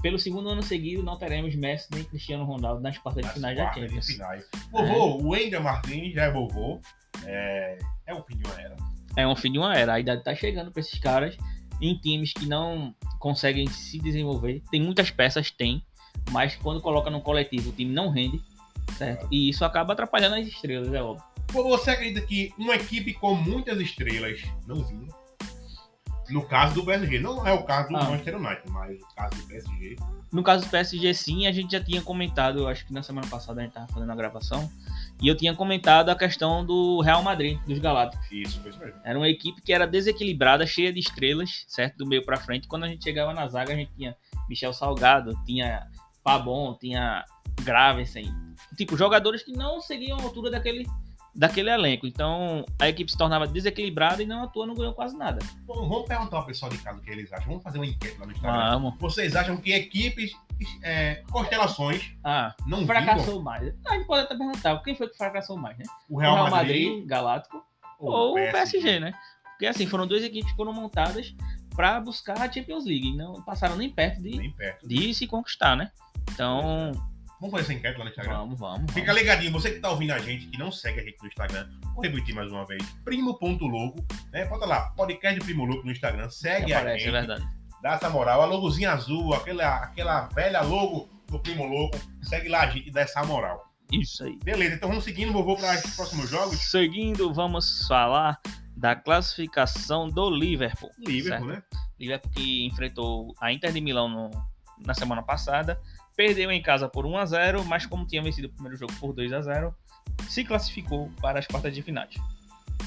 pelo 0.00 0.18
segundo 0.18 0.48
ano 0.48 0.62
seguido 0.62 1.02
não 1.02 1.16
teremos 1.16 1.54
Messi 1.54 1.86
nem 1.92 2.02
Cristiano 2.02 2.44
Ronaldo 2.44 2.80
nas 2.80 2.96
quartas 2.98 3.22
de 3.22 3.26
Nas 3.28 3.34
finais 3.34 3.56
da 3.56 3.66
de 3.66 3.80
Champions. 3.80 4.06
finais. 4.06 4.48
Vovô, 4.70 5.16
o 5.18 5.28
Wender 5.28 5.62
Martins 5.62 6.14
já 6.14 6.24
é 6.24 6.30
vovô. 6.32 6.80
É, 7.24 7.78
é 8.06 8.14
o 8.14 8.22
fim 8.24 8.36
de 8.36 8.44
uma 8.44 8.60
era. 8.60 8.76
é 9.16 9.28
um 9.28 9.36
fim 9.36 9.52
de 9.52 9.58
uma 9.58 9.76
era. 9.76 9.92
A 9.94 10.00
idade 10.00 10.24
tá 10.24 10.34
chegando 10.34 10.72
para 10.72 10.80
esses 10.80 10.98
caras 10.98 11.36
em 11.80 11.96
times 11.98 12.32
que 12.32 12.46
não 12.46 12.94
conseguem 13.20 13.68
se 13.68 13.98
desenvolver. 13.98 14.62
Tem 14.70 14.80
muitas 14.80 15.10
peças, 15.10 15.50
tem, 15.50 15.84
mas 16.30 16.56
quando 16.56 16.80
coloca 16.80 17.10
no 17.10 17.20
coletivo 17.20 17.70
o 17.70 17.72
time 17.72 17.92
não 17.92 18.08
rende, 18.10 18.40
certo? 18.96 19.28
E 19.30 19.48
isso 19.50 19.64
acaba 19.64 19.92
atrapalhando 19.92 20.36
as 20.36 20.46
estrelas, 20.46 20.92
é 20.92 21.02
óbvio. 21.02 21.24
Você 21.52 21.90
acredita 21.90 22.26
que 22.26 22.52
uma 22.58 22.74
equipe 22.74 23.12
com 23.12 23.34
muitas 23.34 23.78
estrelas 23.78 24.40
não 24.66 24.82
vinha? 24.82 25.08
No 26.32 26.42
caso 26.42 26.74
do 26.74 26.84
PSG, 26.84 27.18
não 27.18 27.46
é 27.46 27.52
o 27.52 27.62
caso 27.62 27.90
do 27.90 27.96
Ah. 27.96 28.04
Manchester 28.04 28.36
United, 28.36 28.70
mas 28.70 28.98
no 28.98 29.06
caso 29.14 29.36
do 29.36 29.46
PSG, 29.46 29.96
No 30.32 30.42
caso 30.42 30.64
do 30.64 30.70
PSG, 30.70 31.12
sim, 31.12 31.46
a 31.46 31.52
gente 31.52 31.72
já 31.72 31.84
tinha 31.84 32.00
comentado, 32.00 32.66
acho 32.66 32.86
que 32.86 32.92
na 32.92 33.02
semana 33.02 33.26
passada 33.26 33.60
a 33.60 33.64
gente 33.64 33.74
tava 33.74 33.86
fazendo 33.88 34.10
a 34.10 34.14
gravação, 34.14 34.70
e 35.20 35.28
eu 35.28 35.36
tinha 35.36 35.54
comentado 35.54 36.08
a 36.08 36.16
questão 36.16 36.64
do 36.64 37.02
Real 37.02 37.22
Madrid, 37.22 37.58
dos 37.66 37.78
Galácticos. 37.78 38.26
isso 38.32 38.58
foi 38.60 38.70
isso 38.70 38.78
mesmo. 38.80 38.98
Era 39.04 39.18
uma 39.18 39.28
equipe 39.28 39.60
que 39.60 39.72
era 39.74 39.86
desequilibrada, 39.86 40.66
cheia 40.66 40.90
de 40.90 40.98
estrelas, 41.00 41.64
certo? 41.68 41.98
Do 41.98 42.06
meio 42.06 42.24
pra 42.24 42.38
frente. 42.38 42.66
Quando 42.66 42.84
a 42.84 42.88
gente 42.88 43.04
chegava 43.04 43.34
na 43.34 43.46
zaga, 43.46 43.74
a 43.74 43.76
gente 43.76 43.92
tinha 43.94 44.16
Michel 44.48 44.72
Salgado, 44.72 45.38
tinha 45.44 45.86
Pabon, 46.24 46.78
tinha 46.80 47.24
Gravensen. 47.62 48.32
Tipo, 48.76 48.96
jogadores 48.96 49.42
que 49.42 49.52
não 49.52 49.80
seguiam 49.82 50.18
a 50.18 50.22
altura 50.22 50.50
daquele, 50.50 50.86
daquele 51.34 51.70
elenco. 51.70 52.06
Então, 52.06 52.64
a 52.80 52.88
equipe 52.88 53.10
se 53.10 53.16
tornava 53.16 53.46
desequilibrada 53.46 54.22
e 54.22 54.26
não 54.26 54.42
atua, 54.44 54.66
não 54.66 54.74
ganhou 54.74 54.92
quase 54.94 55.16
nada. 55.16 55.38
Bom, 55.64 55.88
vamos 55.88 56.06
perguntar 56.06 56.36
ao 56.38 56.46
pessoal 56.46 56.70
de 56.70 56.78
casa 56.78 56.98
o 56.98 57.02
que 57.02 57.10
eles 57.10 57.32
acham. 57.32 57.46
Vamos 57.48 57.62
fazer 57.62 57.78
uma 57.78 57.86
enquete 57.86 58.18
lá 58.18 58.26
no 58.26 58.32
Instagram. 58.32 58.70
Vamos. 58.70 58.94
Vocês 58.98 59.34
acham 59.36 59.56
que 59.56 59.72
equipes, 59.72 60.32
é, 60.82 61.22
constelações, 61.30 62.14
Ah, 62.24 62.54
não 62.66 62.78
vingam? 62.78 62.94
fracassou 62.94 63.42
mais. 63.42 63.74
A 63.86 63.94
gente 63.94 64.06
pode 64.06 64.22
até 64.24 64.36
perguntar, 64.36 64.82
quem 64.82 64.94
foi 64.94 65.08
que 65.08 65.16
fracassou 65.16 65.56
mais, 65.56 65.76
né? 65.78 65.84
O 66.08 66.16
O 66.16 66.18
Real, 66.18 66.34
Real 66.34 66.50
Madrid, 66.50 66.88
Madrid, 66.88 67.06
Galáctico 67.06 67.62
ou 67.98 68.32
o 68.32 68.34
PSG, 68.34 69.00
né? 69.00 69.12
Porque 69.52 69.66
assim, 69.66 69.86
foram 69.86 70.06
duas 70.06 70.22
equipes 70.24 70.50
que 70.50 70.56
foram 70.56 70.72
montadas 70.72 71.34
para 71.76 72.00
buscar 72.00 72.40
a 72.40 72.50
Champions 72.52 72.84
League. 72.84 73.08
e 73.08 73.16
Não 73.16 73.40
passaram 73.42 73.76
nem 73.76 73.88
perto 73.88 74.20
de, 74.20 74.36
Nem 74.36 74.50
perto. 74.52 74.86
de 74.88 75.14
se 75.14 75.26
conquistar, 75.26 75.76
né? 75.76 75.90
Então, 76.32 76.92
Vamos 77.42 77.50
fazer 77.50 77.62
essa 77.64 77.72
enquete 77.72 77.98
lá 77.98 78.04
no 78.04 78.10
Instagram. 78.10 78.36
vamos, 78.38 78.58
vamos. 78.60 78.92
Fica 78.92 79.12
ligadinho, 79.12 79.50
você 79.50 79.72
que 79.72 79.80
tá 79.80 79.90
ouvindo 79.90 80.12
a 80.12 80.18
gente, 80.20 80.46
que 80.46 80.56
não 80.56 80.70
segue 80.70 81.00
a 81.00 81.02
gente 81.02 81.16
no 81.20 81.26
Instagram, 81.26 81.68
vou 81.92 82.04
repetir 82.04 82.32
mais 82.36 82.52
uma 82.52 82.64
vez, 82.64 82.80
primo.logo, 83.04 84.06
né? 84.32 84.44
Bota 84.44 84.64
lá, 84.64 84.90
podcast 84.90 85.40
Primo 85.40 85.64
Louco 85.64 85.84
no 85.84 85.90
Instagram, 85.90 86.28
segue 86.30 86.66
Que 86.66 86.72
a 86.72 86.78
aparece, 86.78 87.04
gente, 87.04 87.08
é 87.08 87.18
verdade. 87.18 87.44
dá 87.82 87.94
essa 87.94 88.08
moral, 88.08 88.42
a 88.42 88.44
logozinha 88.46 88.92
azul, 88.92 89.34
aquela, 89.34 89.76
aquela 89.78 90.28
velha 90.28 90.60
logo 90.62 91.08
do 91.26 91.40
Primo 91.40 91.66
Louco, 91.66 91.98
segue 92.22 92.48
lá 92.48 92.60
a 92.60 92.66
gente 92.70 92.88
e 92.88 92.92
dá 92.92 93.00
essa 93.00 93.24
moral. 93.24 93.60
Isso 93.90 94.22
aí. 94.24 94.38
Beleza, 94.44 94.76
então 94.76 94.88
vamos 94.88 95.02
seguindo, 95.02 95.32
vovô, 95.32 95.56
para 95.56 95.74
os 95.84 95.96
próximos 95.96 96.30
jogos. 96.30 96.60
Seguindo, 96.70 97.34
vamos 97.34 97.86
falar 97.88 98.40
da 98.76 98.94
classificação 98.96 100.08
do 100.08 100.30
Liverpool. 100.30 100.90
Liverpool, 100.98 101.48
certo? 101.50 101.72
né? 101.74 101.78
Liverpool 101.98 102.30
que 102.30 102.64
enfrentou 102.66 103.34
a 103.40 103.52
Inter 103.52 103.72
de 103.72 103.80
Milão 103.80 104.08
no- 104.08 104.30
na 104.86 104.94
semana 104.94 105.22
passada, 105.22 105.80
perdeu 106.16 106.50
em 106.50 106.60
casa 106.62 106.88
por 106.88 107.06
1 107.06 107.16
a 107.16 107.26
0, 107.26 107.64
mas 107.64 107.86
como 107.86 108.06
tinha 108.06 108.22
vencido 108.22 108.48
o 108.48 108.50
primeiro 108.50 108.76
jogo 108.76 108.92
por 109.00 109.12
2 109.12 109.32
a 109.32 109.40
0, 109.42 109.74
se 110.28 110.44
classificou 110.44 111.10
para 111.20 111.38
as 111.38 111.46
quartas 111.46 111.74
de 111.74 111.82
finais. 111.82 112.14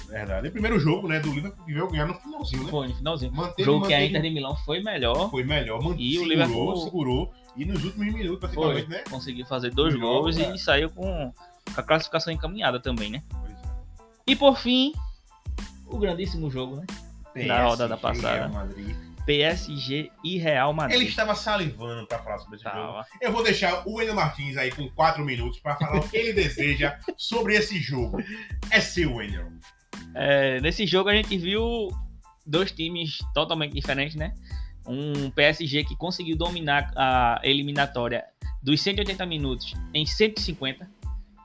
Verdade. 0.08 0.48
E 0.48 0.50
o 0.50 0.52
primeiro 0.52 0.80
jogo, 0.80 1.08
né, 1.08 1.20
do 1.20 1.32
Liverpool 1.34 1.66
que 1.66 1.74
veio 1.74 1.88
ganhar 1.90 2.06
no 2.06 2.14
finalzinho, 2.16 2.64
né? 2.64 2.70
Foi 2.70 2.88
no 2.88 2.96
finalzinho. 2.96 3.32
O 3.32 3.36
Manteve, 3.36 3.64
jogo 3.64 3.88
que 3.88 3.94
a 3.94 3.98
manteve- 3.98 4.10
Inter 4.10 4.22
de 4.22 4.30
Milão 4.30 4.56
foi 4.58 4.84
melhor, 4.84 5.30
foi 5.32 5.44
melhor, 5.44 5.82
manteve, 5.82 6.04
E 6.04 6.08
o 6.08 6.12
segurou, 6.22 6.30
Liverpool- 6.30 6.78
segurou, 6.84 7.34
e 7.56 7.66
nos 7.66 7.84
últimos 7.84 8.14
minutos, 8.14 8.54
foi, 8.54 8.66
praticamente, 8.74 8.90
né? 8.90 9.04
conseguiu 9.10 9.46
fazer 9.46 9.72
dois 9.72 9.96
Um 9.96 10.00
jogo, 10.00 10.22
gols 10.22 10.38
é. 10.38 10.54
e 10.54 10.60
saiu 10.60 10.90
com 10.90 11.34
a 11.76 11.82
classificação 11.84 12.32
encaminhada 12.34 12.80
também, 12.80 13.10
né? 13.10 13.24
Pois 13.30 13.52
é. 13.52 13.56
E 14.28 14.36
por 14.36 14.58
fim, 14.58 14.94
o 15.88 15.98
grandíssimo 15.98 16.52
jogo, 16.52 16.76
né? 16.78 16.86
Da 17.48 17.64
rodada 17.66 17.98
PSG, 17.98 18.22
passada. 18.22 18.48
Real 18.48 18.50
Madrid. 18.54 18.96
PSG 19.26 20.12
e 20.24 20.38
Real 20.38 20.74
Madrid. 20.74 21.00
Ele 21.00 21.10
estava 21.10 21.36
salivando 21.36 22.08
para 22.08 22.20
falar 22.20 22.38
sobre 22.38 22.56
esse 22.58 22.64
jogo. 22.64 23.04
Eu 23.22 23.32
vou 23.32 23.44
deixar 23.44 23.88
o 23.88 23.96
Wendel 23.96 24.16
Martins 24.16 24.56
aí 24.58 24.72
com 24.72 24.88
quatro 24.90 25.26
minutos 25.26 25.60
para 25.60 25.76
falar 25.76 25.98
o 25.98 26.08
que 26.08 26.16
ele 26.16 26.34
deseja 26.34 27.00
sobre 27.18 27.56
esse 27.56 27.80
jogo. 27.80 28.22
É 28.70 28.80
seu, 28.80 29.16
Wendel. 29.16 29.52
É, 30.14 30.62
nesse 30.62 30.86
jogo 30.86 31.10
a 31.10 31.14
gente 31.14 31.38
viu 31.38 31.90
dois 32.46 32.72
times 32.72 33.18
totalmente 33.34 33.74
diferentes, 33.74 34.16
né? 34.16 34.34
Um 34.88 35.32
PSG 35.32 35.84
que 35.84 35.96
conseguiu 35.96 36.38
dominar 36.38 36.92
a 36.96 37.42
eliminatória 37.44 38.24
dos 38.62 38.82
180 38.82 39.26
minutos 39.26 39.74
em 39.94 40.06
150. 40.06 40.90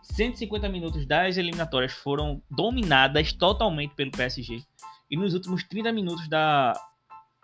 150 0.02 0.68
minutos 0.68 1.06
das 1.06 1.36
eliminatórias 1.36 1.92
foram 1.92 2.42
dominadas 2.50 3.32
totalmente 3.32 3.94
pelo 3.94 4.10
PSG. 4.10 4.62
E 5.10 5.16
nos 5.16 5.34
últimos 5.34 5.64
30 5.64 5.92
minutos 5.92 6.28
da, 6.28 6.72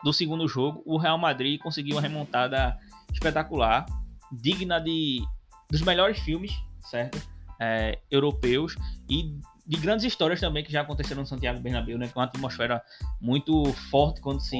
do 0.02 0.12
segundo 0.12 0.46
jogo, 0.46 0.82
o 0.84 0.96
Real 0.96 1.18
Madrid 1.18 1.60
conseguiu 1.60 1.96
uma 1.96 2.02
remontada 2.02 2.78
espetacular, 3.12 3.86
digna 4.30 4.78
de 4.78 5.22
dos 5.70 5.82
melhores 5.82 6.18
filmes, 6.20 6.52
certo? 6.80 7.20
É, 7.58 7.98
europeus 8.10 8.76
e 9.08 9.34
de 9.66 9.76
grandes 9.78 10.04
histórias 10.04 10.38
também 10.38 10.62
que 10.62 10.70
já 10.70 10.82
aconteceram 10.82 11.22
no 11.22 11.26
Santiago 11.26 11.58
Bernabéu, 11.58 11.98
né? 11.98 12.08
Com 12.08 12.20
uma 12.20 12.26
atmosfera 12.26 12.80
muito 13.20 13.64
forte 13.90 14.20
quando 14.20 14.40
se, 14.40 14.56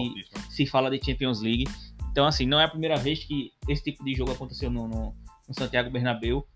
se 0.51 0.67
fala 0.67 0.91
de 0.91 1.05
Champions 1.05 1.41
League. 1.41 1.65
Então, 2.11 2.27
assim, 2.27 2.47
não 2.47 2.59
é 2.59 2.65
a 2.65 2.69
primeira 2.69 2.97
vez 2.97 3.23
que 3.23 3.53
esse 3.69 3.85
tipo 3.85 4.05
de 4.05 4.15
jogo 4.15 4.33
aconteceu 4.33 4.71
no, 4.71 4.89
no, 4.89 5.15
no 5.47 5.55
Santiago 5.55 5.91
Bernabéu. 5.91 6.47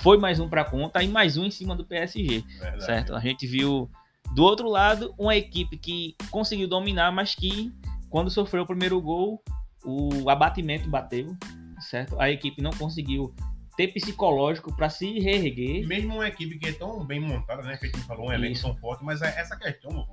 Foi 0.00 0.18
mais 0.18 0.40
um 0.40 0.48
para 0.48 0.64
conta 0.64 1.02
e 1.02 1.08
mais 1.08 1.36
um 1.36 1.44
em 1.44 1.50
cima 1.50 1.76
do 1.76 1.84
PSG, 1.84 2.44
Verdade. 2.58 2.84
certo? 2.84 3.14
A 3.14 3.20
gente 3.20 3.46
viu 3.46 3.88
do 4.34 4.42
outro 4.42 4.68
lado 4.68 5.14
uma 5.16 5.36
equipe 5.36 5.76
que 5.76 6.16
conseguiu 6.30 6.66
dominar, 6.66 7.12
mas 7.12 7.34
que 7.34 7.72
quando 8.16 8.30
sofreu 8.30 8.62
o 8.62 8.66
primeiro 8.66 8.98
gol, 8.98 9.44
o 9.84 10.30
abatimento 10.30 10.88
bateu, 10.88 11.36
certo? 11.78 12.18
A 12.18 12.30
equipe 12.30 12.62
não 12.62 12.70
conseguiu 12.70 13.34
ter 13.76 13.88
psicológico 13.88 14.74
para 14.74 14.88
se 14.88 15.18
reerguer. 15.18 15.86
Mesmo 15.86 16.14
uma 16.14 16.26
equipe 16.26 16.58
que 16.58 16.68
é 16.68 16.72
tão 16.72 17.04
bem 17.04 17.20
montada, 17.20 17.60
né? 17.60 17.76
Que 17.76 17.84
a 17.84 17.88
gente 17.90 18.00
falou, 18.06 18.28
um 18.28 18.32
elenco 18.32 18.58
tão 18.58 18.74
forte, 18.78 19.04
mas 19.04 19.20
é 19.20 19.38
essa 19.38 19.54
questão, 19.54 20.08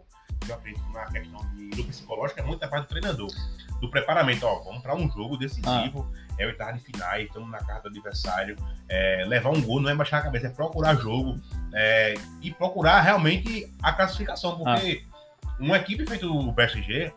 eu 0.50 0.53
acredito 0.53 0.83
na 0.91 1.05
questão 1.05 1.39
de, 1.55 1.69
do 1.69 1.83
psicológico, 1.86 2.41
é 2.41 2.43
muito 2.43 2.60
da 2.60 2.67
parte 2.67 2.88
do 2.88 2.89
treinador. 2.89 3.29
Do 3.79 3.89
preparamento, 3.89 4.45
ó, 4.45 4.60
vamos 4.65 4.81
para 4.81 4.93
um 4.98 5.10
jogo 5.10 5.38
decisivo, 5.38 6.12
ah. 6.13 6.36
é 6.38 6.45
oitavo 6.45 6.77
de 6.77 6.83
finais, 6.83 7.27
estamos 7.27 7.50
na 7.50 7.60
casa 7.60 7.83
do 7.83 7.88
adversário. 7.88 8.57
É, 8.89 9.24
levar 9.25 9.51
um 9.51 9.62
gol 9.62 9.79
não 9.79 9.89
é 9.89 9.95
baixar 9.95 10.17
a 10.17 10.24
cabeça, 10.24 10.48
é 10.48 10.50
procurar 10.50 10.95
jogo 10.95 11.39
é, 11.74 12.15
e 12.41 12.51
procurar 12.51 13.00
realmente 13.00 13.74
a 13.81 13.93
classificação, 13.93 14.57
porque 14.57 15.05
ah. 15.10 15.55
uma 15.57 15.77
equipe 15.77 16.05
feita 16.05 16.27
do 16.27 16.51
PSG 16.51 17.13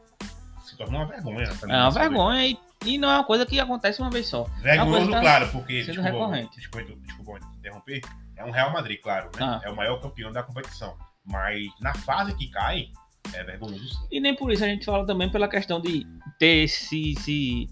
se 0.67 0.77
torna 0.77 0.99
uma 0.99 1.07
vergonha. 1.07 1.49
É 1.69 1.77
uma 1.77 1.91
vergonha 1.91 2.47
e 2.47 2.59
e 2.85 2.99
não 2.99 3.11
é 3.11 3.15
uma 3.15 3.25
coisa 3.25 3.47
que 3.47 3.59
acontece 3.59 4.01
uma 4.01 4.11
vez 4.11 4.27
só. 4.27 4.45
Vergonhoso, 4.61 5.11
tá 5.11 5.21
claro, 5.21 5.49
porque. 5.51 5.85
Sendo 5.85 5.95
desculpa, 5.95 6.11
recorrente. 6.11 6.57
Desculpa, 6.57 6.97
desculpa, 7.03 7.39
interromper. 7.59 8.01
É 8.37 8.45
um 8.45 8.51
Real 8.51 8.73
Madrid, 8.73 9.01
claro, 9.01 9.31
né? 9.35 9.41
Ah. 9.41 9.61
É 9.65 9.71
o 9.71 9.77
maior 9.77 10.01
campeão 10.01 10.31
da 10.31 10.43
competição. 10.43 10.97
Mas 11.25 11.69
na 11.81 11.95
fase 11.95 12.35
que 12.37 12.49
cai, 12.51 12.89
é 13.33 13.43
vergonhoso 13.43 13.89
sim. 13.89 14.07
E 14.11 14.21
nem 14.21 14.35
por 14.37 14.53
isso 14.53 14.65
a 14.65 14.69
gente 14.69 14.85
fala 14.85 15.07
também 15.07 15.31
pela 15.31 15.49
questão 15.49 15.81
de 15.81 16.07
ter 16.39 16.69
se, 16.69 17.15
se 17.19 17.67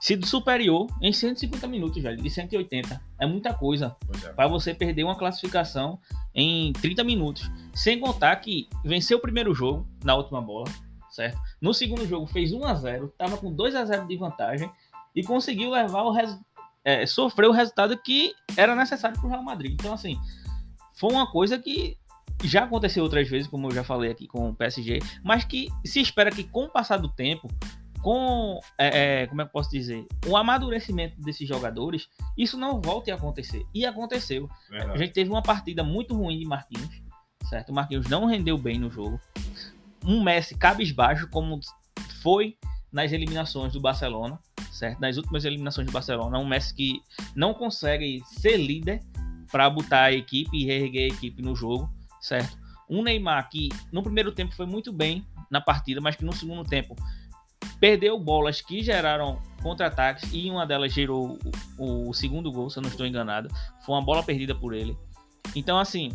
sido 0.00 0.26
superior 0.26 0.86
em 1.00 1.12
150 1.12 1.66
minutos, 1.66 2.02
velho, 2.02 2.22
de 2.22 2.28
180. 2.28 3.00
É 3.18 3.26
muita 3.26 3.54
coisa 3.54 3.96
é. 4.24 4.28
para 4.28 4.46
você 4.46 4.74
perder 4.74 5.02
uma 5.02 5.16
classificação 5.16 5.98
em 6.34 6.72
30 6.74 7.02
minutos. 7.02 7.50
Sem 7.74 7.98
contar 7.98 8.36
que 8.36 8.68
venceu 8.84 9.16
o 9.16 9.20
primeiro 9.20 9.54
jogo 9.54 9.88
na 10.04 10.14
última 10.14 10.42
bola, 10.42 10.70
certo? 11.12 11.38
No 11.60 11.72
segundo 11.72 12.06
jogo 12.06 12.26
fez 12.26 12.52
1 12.52 12.64
a 12.64 12.74
0 12.74 13.06
estava 13.06 13.36
com 13.36 13.52
2 13.52 13.74
a 13.76 13.84
0 13.84 14.08
de 14.08 14.16
vantagem 14.16 14.70
e 15.14 15.22
conseguiu 15.22 15.70
levar 15.70 16.02
o 16.02 16.10
resultado. 16.10 16.46
É, 16.84 17.06
sofreu 17.06 17.50
o 17.50 17.52
resultado 17.52 17.96
que 17.96 18.34
era 18.56 18.74
necessário 18.74 19.16
para 19.16 19.26
o 19.26 19.30
Real 19.30 19.42
Madrid. 19.42 19.72
Então, 19.72 19.92
assim, 19.92 20.18
foi 20.94 21.12
uma 21.12 21.30
coisa 21.30 21.56
que 21.56 21.96
já 22.42 22.64
aconteceu 22.64 23.04
outras 23.04 23.28
vezes, 23.28 23.46
como 23.46 23.68
eu 23.68 23.72
já 23.72 23.84
falei 23.84 24.10
aqui 24.10 24.26
com 24.26 24.50
o 24.50 24.54
PSG, 24.54 24.98
mas 25.22 25.44
que 25.44 25.68
se 25.84 26.00
espera 26.00 26.30
que 26.32 26.42
com 26.42 26.64
o 26.64 26.68
passar 26.68 26.96
do 26.96 27.08
tempo, 27.08 27.46
com, 28.02 28.58
é, 28.76 29.22
é, 29.22 29.26
como 29.28 29.42
é 29.42 29.44
que 29.44 29.52
posso 29.52 29.70
dizer, 29.70 30.04
o 30.26 30.36
amadurecimento 30.36 31.20
desses 31.20 31.46
jogadores, 31.46 32.08
isso 32.36 32.58
não 32.58 32.80
volte 32.80 33.12
a 33.12 33.14
acontecer. 33.14 33.64
E 33.72 33.86
aconteceu. 33.86 34.48
Verdade. 34.68 34.92
A 34.92 34.96
gente 34.96 35.12
teve 35.12 35.30
uma 35.30 35.42
partida 35.42 35.84
muito 35.84 36.16
ruim 36.16 36.40
de 36.40 36.44
Marquinhos, 36.44 36.90
certo? 37.48 37.68
O 37.68 37.74
Marquinhos 37.74 38.08
não 38.08 38.24
rendeu 38.24 38.58
bem 38.58 38.76
no 38.76 38.90
jogo 38.90 39.20
um 40.04 40.22
Messi 40.22 40.56
cabisbaixo, 40.56 41.28
como 41.28 41.60
foi 42.22 42.56
nas 42.92 43.12
eliminações 43.12 43.72
do 43.72 43.80
Barcelona, 43.80 44.38
certo? 44.70 45.00
Nas 45.00 45.16
últimas 45.16 45.44
eliminações 45.44 45.86
do 45.86 45.92
Barcelona, 45.92 46.38
um 46.38 46.46
Messi 46.46 46.74
que 46.74 47.02
não 47.34 47.54
consegue 47.54 48.22
ser 48.26 48.56
líder 48.56 49.00
para 49.50 49.68
botar 49.68 50.04
a 50.04 50.12
equipe 50.12 50.56
e 50.56 50.64
reerguer 50.64 51.10
a 51.10 51.14
equipe 51.14 51.42
no 51.42 51.54
jogo, 51.54 51.90
certo? 52.20 52.56
Um 52.88 53.02
Neymar 53.02 53.48
que 53.48 53.68
no 53.90 54.02
primeiro 54.02 54.32
tempo 54.32 54.54
foi 54.54 54.66
muito 54.66 54.92
bem 54.92 55.26
na 55.50 55.60
partida, 55.60 56.00
mas 56.00 56.16
que 56.16 56.24
no 56.24 56.32
segundo 56.32 56.64
tempo 56.64 56.96
perdeu 57.78 58.18
bolas 58.18 58.60
que 58.60 58.82
geraram 58.82 59.40
contra-ataques 59.62 60.30
e 60.32 60.50
uma 60.50 60.66
delas 60.66 60.92
gerou 60.92 61.38
o, 61.78 62.08
o, 62.08 62.14
segundo 62.14 62.50
gol, 62.50 62.70
se 62.70 62.78
eu 62.78 62.82
não 62.82 62.90
estou 62.90 63.06
enganado. 63.06 63.48
Foi 63.84 63.94
uma 63.94 64.02
bola 64.02 64.22
perdida 64.22 64.54
por 64.54 64.74
ele. 64.74 64.96
Então, 65.54 65.78
assim, 65.78 66.10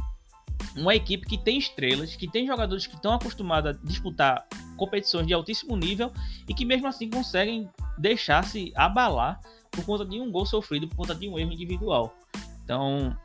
uma 0.75 0.95
equipe 0.95 1.25
que 1.25 1.37
tem 1.37 1.57
estrelas, 1.57 2.15
que 2.15 2.27
tem 2.27 2.45
jogadores 2.45 2.85
que 2.85 2.95
estão 2.95 3.13
acostumados 3.13 3.71
a 3.71 3.79
disputar 3.83 4.47
competições 4.75 5.25
de 5.25 5.33
altíssimo 5.33 5.75
nível 5.75 6.11
e 6.47 6.53
que 6.53 6.65
mesmo 6.65 6.87
assim 6.87 7.09
conseguem 7.09 7.69
deixar-se 7.97 8.71
abalar 8.75 9.39
por 9.71 9.85
conta 9.85 10.05
de 10.05 10.19
um 10.19 10.31
gol 10.31 10.45
sofrido, 10.45 10.87
por 10.87 10.95
conta 10.95 11.15
de 11.15 11.27
um 11.27 11.37
erro 11.37 11.51
individual. 11.51 12.15
Então, 12.63 13.17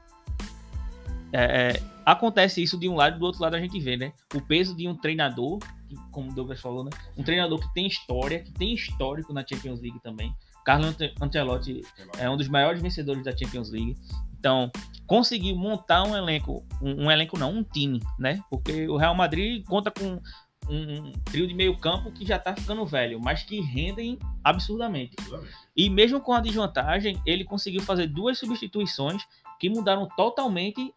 é, 1.32 1.72
é, 1.72 1.82
acontece 2.04 2.62
isso 2.62 2.78
de 2.78 2.88
um 2.88 2.94
lado 2.94 3.16
e 3.16 3.18
do 3.18 3.24
outro 3.24 3.42
lado 3.42 3.56
a 3.56 3.60
gente 3.60 3.78
vê, 3.80 3.96
né? 3.96 4.12
O 4.34 4.40
peso 4.40 4.74
de 4.76 4.86
um 4.86 4.94
treinador, 4.94 5.58
que, 5.88 5.96
como 6.10 6.30
o 6.30 6.34
Douglas 6.34 6.60
falou, 6.60 6.84
né? 6.84 6.90
Um 7.16 7.22
treinador 7.22 7.58
que 7.58 7.72
tem 7.72 7.86
história, 7.86 8.40
que 8.40 8.52
tem 8.52 8.74
histórico 8.74 9.32
na 9.32 9.44
Champions 9.46 9.80
League 9.80 10.00
também. 10.00 10.34
Carlo 10.64 10.94
Ancelotti 11.20 11.82
é 12.18 12.30
um 12.30 12.36
dos 12.36 12.48
maiores 12.48 12.80
vencedores 12.80 13.24
da 13.24 13.36
Champions 13.36 13.70
League. 13.70 13.96
Então, 14.42 14.72
conseguiu 15.06 15.54
montar 15.54 16.02
um 16.02 16.16
elenco, 16.16 16.66
um, 16.82 17.04
um, 17.04 17.10
elenco 17.12 17.38
não, 17.38 17.52
um 17.52 17.62
time, 17.62 18.02
né? 18.18 18.42
Porque 18.50 18.88
o 18.88 18.96
Real 18.96 19.14
Madrid 19.14 19.64
conta 19.64 19.88
com 19.88 20.20
um, 20.68 20.98
um 20.98 21.12
trio 21.26 21.46
de 21.46 21.54
meio 21.54 21.76
campo 21.76 22.10
que 22.10 22.26
já 22.26 22.40
tá 22.40 22.52
ficando 22.52 22.84
velho, 22.84 23.20
mas 23.20 23.44
que 23.44 23.60
rendem 23.60 24.18
absurdamente. 24.42 25.14
absurdamente. 25.16 25.54
E 25.76 25.88
mesmo 25.88 26.20
com 26.20 26.32
a 26.32 26.40
desvantagem, 26.40 27.22
ele 27.24 27.44
conseguiu 27.44 27.82
fazer 27.82 28.08
duas 28.08 28.36
substituições 28.36 29.22
que 29.60 29.70
mudaram 29.70 30.08
totalmente 30.16 30.92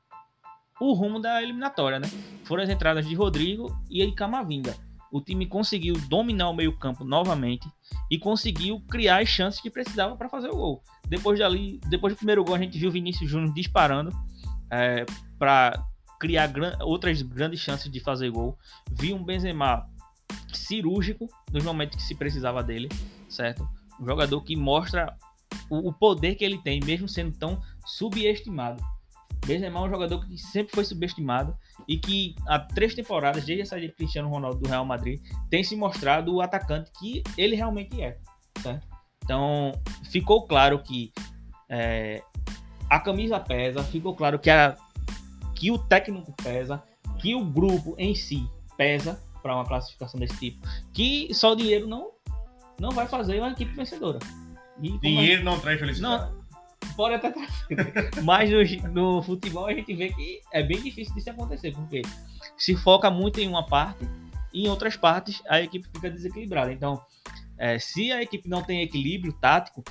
o 0.82 0.94
rumo 0.94 1.20
da 1.20 1.44
eliminatória, 1.44 2.00
né? 2.00 2.10
Foram 2.46 2.64
as 2.64 2.70
entradas 2.70 3.08
de 3.08 3.14
Rodrigo 3.14 3.80
e 3.92 4.04
de 4.04 4.12
Camavinga 4.14 4.76
o 5.12 5.22
time 5.22 5.46
conseguiu 5.46 5.96
dominar 6.10 6.50
o 6.50 6.54
meio-campo 6.54 7.04
novamente 7.04 7.68
e 8.10 8.18
conseguiu 8.18 8.82
criar 8.90 9.22
as 9.22 9.30
chances 9.30 9.62
que 9.62 9.70
precisava 9.70 10.16
para 10.16 10.30
fazer 10.30 10.50
o 10.50 10.56
gol. 10.56 10.84
Depois 11.08 11.40
dali, 11.40 11.80
depois 11.90 12.14
do 12.14 12.18
primeiro 12.18 12.44
gol, 12.44 12.56
a 12.56 12.60
gente 12.60 12.78
viu 12.78 12.90
o 12.90 12.92
Vinícius 12.92 13.30
Júnior 13.30 13.54
disparando 13.54 14.12
é, 14.72 15.06
para 15.38 15.86
criar 16.20 16.48
gran 16.48 16.78
outras 16.82 17.22
grandes 17.22 17.60
chances 17.60 17.92
de 17.92 18.00
fazer 18.00 18.30
gol. 18.30 18.58
Vi 18.92 19.14
um 19.14 19.24
Benzema 19.24 19.88
cirúrgico 20.54 21.28
nos 21.52 21.64
momentos 21.64 21.98
que 21.98 22.04
se 22.04 22.16
precisava 22.16 22.64
dele, 22.64 22.90
certo? 23.30 23.68
Um 24.00 24.06
jogador 24.06 24.42
que 24.42 24.56
mostra 24.56 25.16
o, 25.70 25.90
o 25.90 25.94
poder 25.94 26.36
que 26.36 26.44
ele 26.44 26.58
tem, 26.58 26.80
mesmo 26.84 27.08
sendo 27.08 27.38
tão 27.38 27.62
subestimado. 27.86 28.84
Benzema 29.46 29.80
é 29.80 29.84
um 29.84 29.90
jogador 29.90 30.26
que 30.26 30.38
sempre 30.38 30.74
foi 30.74 30.84
subestimado 30.84 31.56
e 31.88 31.98
que 31.98 32.36
há 32.48 32.60
três 32.60 32.94
temporadas, 32.96 33.46
desde 33.46 33.64
a 33.64 33.66
saída 33.66 33.88
de 33.88 33.94
Cristiano 33.94 34.30
Ronaldo 34.30 34.60
do 34.60 34.70
Real 34.70 34.86
Madrid, 34.86 35.22
tem 35.50 35.64
se 35.64 35.76
mostrado 35.76 36.34
o 36.34 36.42
atacante 36.42 36.92
que 37.00 37.24
ele 37.38 37.56
realmente 37.56 38.02
é. 38.02 38.18
Certo? 38.60 38.88
Então, 39.24 39.72
ficou 40.04 40.46
claro 40.46 40.80
que 40.80 41.12
é, 41.70 42.22
a 42.90 43.00
camisa 43.00 43.40
pesa, 43.40 43.84
ficou 43.84 44.16
claro 44.16 44.40
que, 44.40 44.50
a, 44.50 44.76
que 45.56 45.72
o 45.72 45.78
técnico 45.78 46.32
pesa, 46.44 46.84
que 47.20 47.36
o 47.36 47.44
grupo 47.44 47.96
em 47.98 48.14
si 48.14 48.48
pesa 48.78 49.20
para 49.42 49.56
uma 49.56 49.66
classificação 49.66 50.20
desse 50.20 50.38
tipo, 50.38 50.68
que 50.94 51.34
só 51.34 51.54
o 51.54 51.56
dinheiro 51.56 51.88
não, 51.88 52.12
não 52.80 52.92
vai 52.92 53.08
fazer 53.08 53.40
uma 53.40 53.52
equipe 53.52 53.74
vencedora. 53.74 54.20
E, 54.82 54.98
dinheiro 55.00 55.44
não 55.44 55.60
traz 55.60 55.80
felicidade. 55.80 56.32
Não, 56.32 56.45
pode 56.96 57.16
até 57.16 57.32
trazer. 57.32 58.22
Mas 58.24 58.50
no, 58.50 58.90
no, 58.90 59.24
futebol 59.24 59.66
a 59.66 59.74
gente 59.74 59.94
vê 59.94 60.10
que 60.10 60.42
é 60.52 60.64
bem 60.64 60.82
difícil 60.82 61.14
disso 61.14 61.30
acontecer, 61.30 61.74
porque 61.74 62.02
se 62.58 62.76
foca 62.76 63.10
muito 63.10 63.40
em 63.40 63.48
uma 63.48 63.66
parte 63.66 64.08
e 64.54 64.66
em 64.66 64.70
outras 64.70 64.96
partes 64.96 65.42
a 65.48 65.62
equipe 65.62 65.88
fica 65.94 66.10
desequilibrada. 66.10 66.72
Então, 66.72 67.02
é, 67.58 67.80
se 67.80 68.12
a 68.12 68.22
equipe 68.22 68.48
não 68.50 68.62
tem 68.62 68.82
equilíbrio 68.82 69.34
tático, 69.34 69.84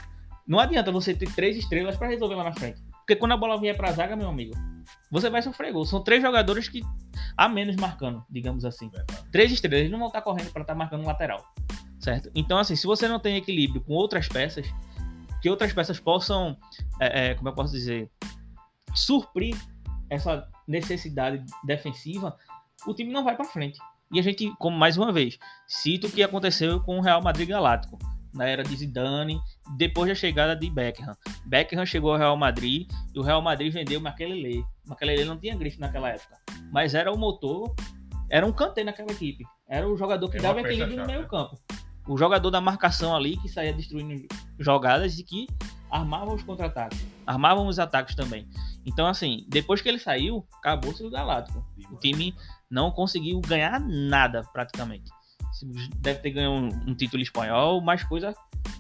não 0.47 0.59
adianta 0.59 0.93
você 0.93 1.15
ter 1.15 1.33
três 1.35 1.57
estrelas 1.57 1.97
para 1.97 2.09
resolver 2.09 2.35
lá 2.35 2.45
na 2.45 2.53
frente. 2.53 2.83
Porque 2.99 3.17
quando 3.17 3.33
a 3.33 3.37
bola 3.37 3.61
vier 3.61 3.77
para 3.77 3.91
a 3.91 3.93
zaga, 3.93 4.17
meu 4.17 4.29
amigo, 4.29 4.55
você 5.11 5.29
vai 5.29 5.43
sofrer 5.43 5.73
gol. 5.73 5.85
São 5.85 6.03
três 6.03 6.23
jogadores 6.23 6.69
que 6.69 6.83
a 7.37 7.49
menos 7.49 7.77
marcando, 7.77 8.25
digamos 8.31 8.65
assim. 8.65 8.91
Três 9.31 9.53
estrelas, 9.53 9.81
eles 9.81 9.93
não 9.93 9.99
vão 9.99 10.09
estar 10.09 10.23
correndo 10.23 10.51
para 10.53 10.63
estar 10.63 10.75
tá 10.75 10.79
marcando 10.79 11.05
lateral. 11.05 11.45
Certo? 11.99 12.31
Então, 12.35 12.59
assim, 12.59 12.77
se 12.77 12.87
você 12.87 13.09
não 13.09 13.19
tem 13.19 13.37
equilíbrio 13.37 13.81
com 13.81 13.95
outras 13.95 14.29
peças, 14.29 14.67
que 15.41 15.51
outras 15.51 15.73
peças 15.73 15.99
possam, 15.99 16.57
é, 17.01 17.31
é, 17.31 17.35
como 17.35 17.49
eu 17.49 17.55
posso 17.55 17.73
dizer, 17.73 18.11
suprir 18.95 19.57
essa 20.09 20.49
necessidade 20.67 21.45
defensiva, 21.65 22.37
o 22.87 22.95
time 22.95 23.13
não 23.13 23.25
vai 23.25 23.37
para 23.37 23.45
frente. 23.45 23.79
E 24.13 24.19
a 24.19 24.23
gente, 24.23 24.53
como 24.59 24.77
mais 24.77 24.97
uma 24.97 25.13
vez, 25.13 25.39
cito 25.67 26.07
o 26.07 26.11
que 26.11 26.23
aconteceu 26.23 26.81
com 26.81 26.99
o 26.99 27.03
Real 27.03 27.23
Madrid 27.23 27.49
Galáctico 27.49 27.99
na 28.33 28.47
era 28.47 28.65
de 28.65 28.77
Zidane, 28.77 29.41
depois 29.77 30.09
da 30.09 30.15
chegada 30.15 30.57
de 30.57 30.69
Beckham. 30.69 31.17
Beckham 31.47 31.87
chegou 31.87 32.13
ao 32.13 32.19
Real 32.19 32.37
Madrid 32.37 32.91
e 33.15 33.19
o 33.19 33.23
Real 33.23 33.41
Madrid 33.41 33.73
vendeu 33.73 34.01
Makelele. 34.01 34.65
Makelele 34.85 35.25
não 35.25 35.39
tinha 35.39 35.55
grife 35.57 35.79
naquela 35.79 36.11
época, 36.11 36.37
mas 36.73 36.95
era 36.95 37.13
o 37.13 37.17
motor 37.17 37.73
era 38.31 38.45
um 38.47 38.53
canteiro 38.53 38.87
naquela 38.87 39.13
equipe. 39.13 39.45
Era 39.69 39.89
o 39.89 39.97
jogador 39.97 40.29
que 40.29 40.39
É 40.39 40.41
dava 40.41 40.61
equilíbrio 40.61 40.97
no 40.97 41.07
meio 41.07 41.29
campo. 41.29 41.57
O 42.09 42.19
jogador 42.19 42.51
da 42.51 42.61
marcação 42.61 43.15
ali, 43.15 43.37
que 43.37 43.49
saía 43.49 43.73
destruindo 43.73 44.27
jogadas 44.59 45.19
e 45.19 45.25
que 45.25 45.47
armava 45.95 46.35
os 46.35 46.43
contra-ataques. 46.43 47.07
Armavam 47.25 47.69
os 47.69 47.79
ataques 47.79 48.17
também. 48.17 48.49
Então, 48.85 49.07
assim, 49.07 49.47
depois 49.49 49.81
que 49.81 49.89
ele 49.89 49.99
saiu, 49.99 50.47
acabou-se 50.59 51.03
o 51.05 51.11
Galáctico. 51.11 51.65
O 51.91 51.97
time 51.97 52.35
não 52.69 52.91
conseguiu 52.91 53.41
ganhar 53.41 53.79
nada, 53.81 54.43
praticamente. 54.53 55.11
Deve 55.99 56.19
ter 56.19 56.31
ganho 56.31 56.51
um, 56.51 56.69
um 56.91 56.95
título 56.95 57.23
espanhol, 57.23 57.81
mas 57.81 58.03
coisa 58.03 58.35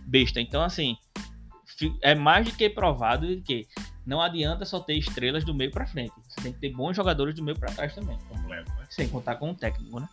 besta. 0.04 0.40
Então, 0.40 0.62
assim, 0.62 0.96
é 2.02 2.14
mais 2.16 2.46
do 2.46 2.56
que 2.56 2.68
provado 2.68 3.28
de 3.28 3.40
que 3.40 3.68
não 4.04 4.20
adianta 4.20 4.64
só 4.64 4.80
ter 4.80 4.94
estrelas 4.94 5.44
do 5.44 5.54
meio 5.54 5.70
pra 5.70 5.86
frente. 5.86 6.12
Você 6.28 6.40
tem 6.42 6.52
que 6.52 6.58
ter 6.58 6.70
bons 6.70 6.96
jogadores 6.96 7.34
do 7.36 7.44
meio 7.44 7.58
pra 7.58 7.72
trás 7.72 7.94
também. 7.94 8.18
completo, 8.28 8.70
né? 8.72 8.86
Sem 8.90 9.08
contar 9.08 9.36
com 9.36 9.52
o 9.52 9.54
técnico, 9.54 10.00
né? 10.00 10.08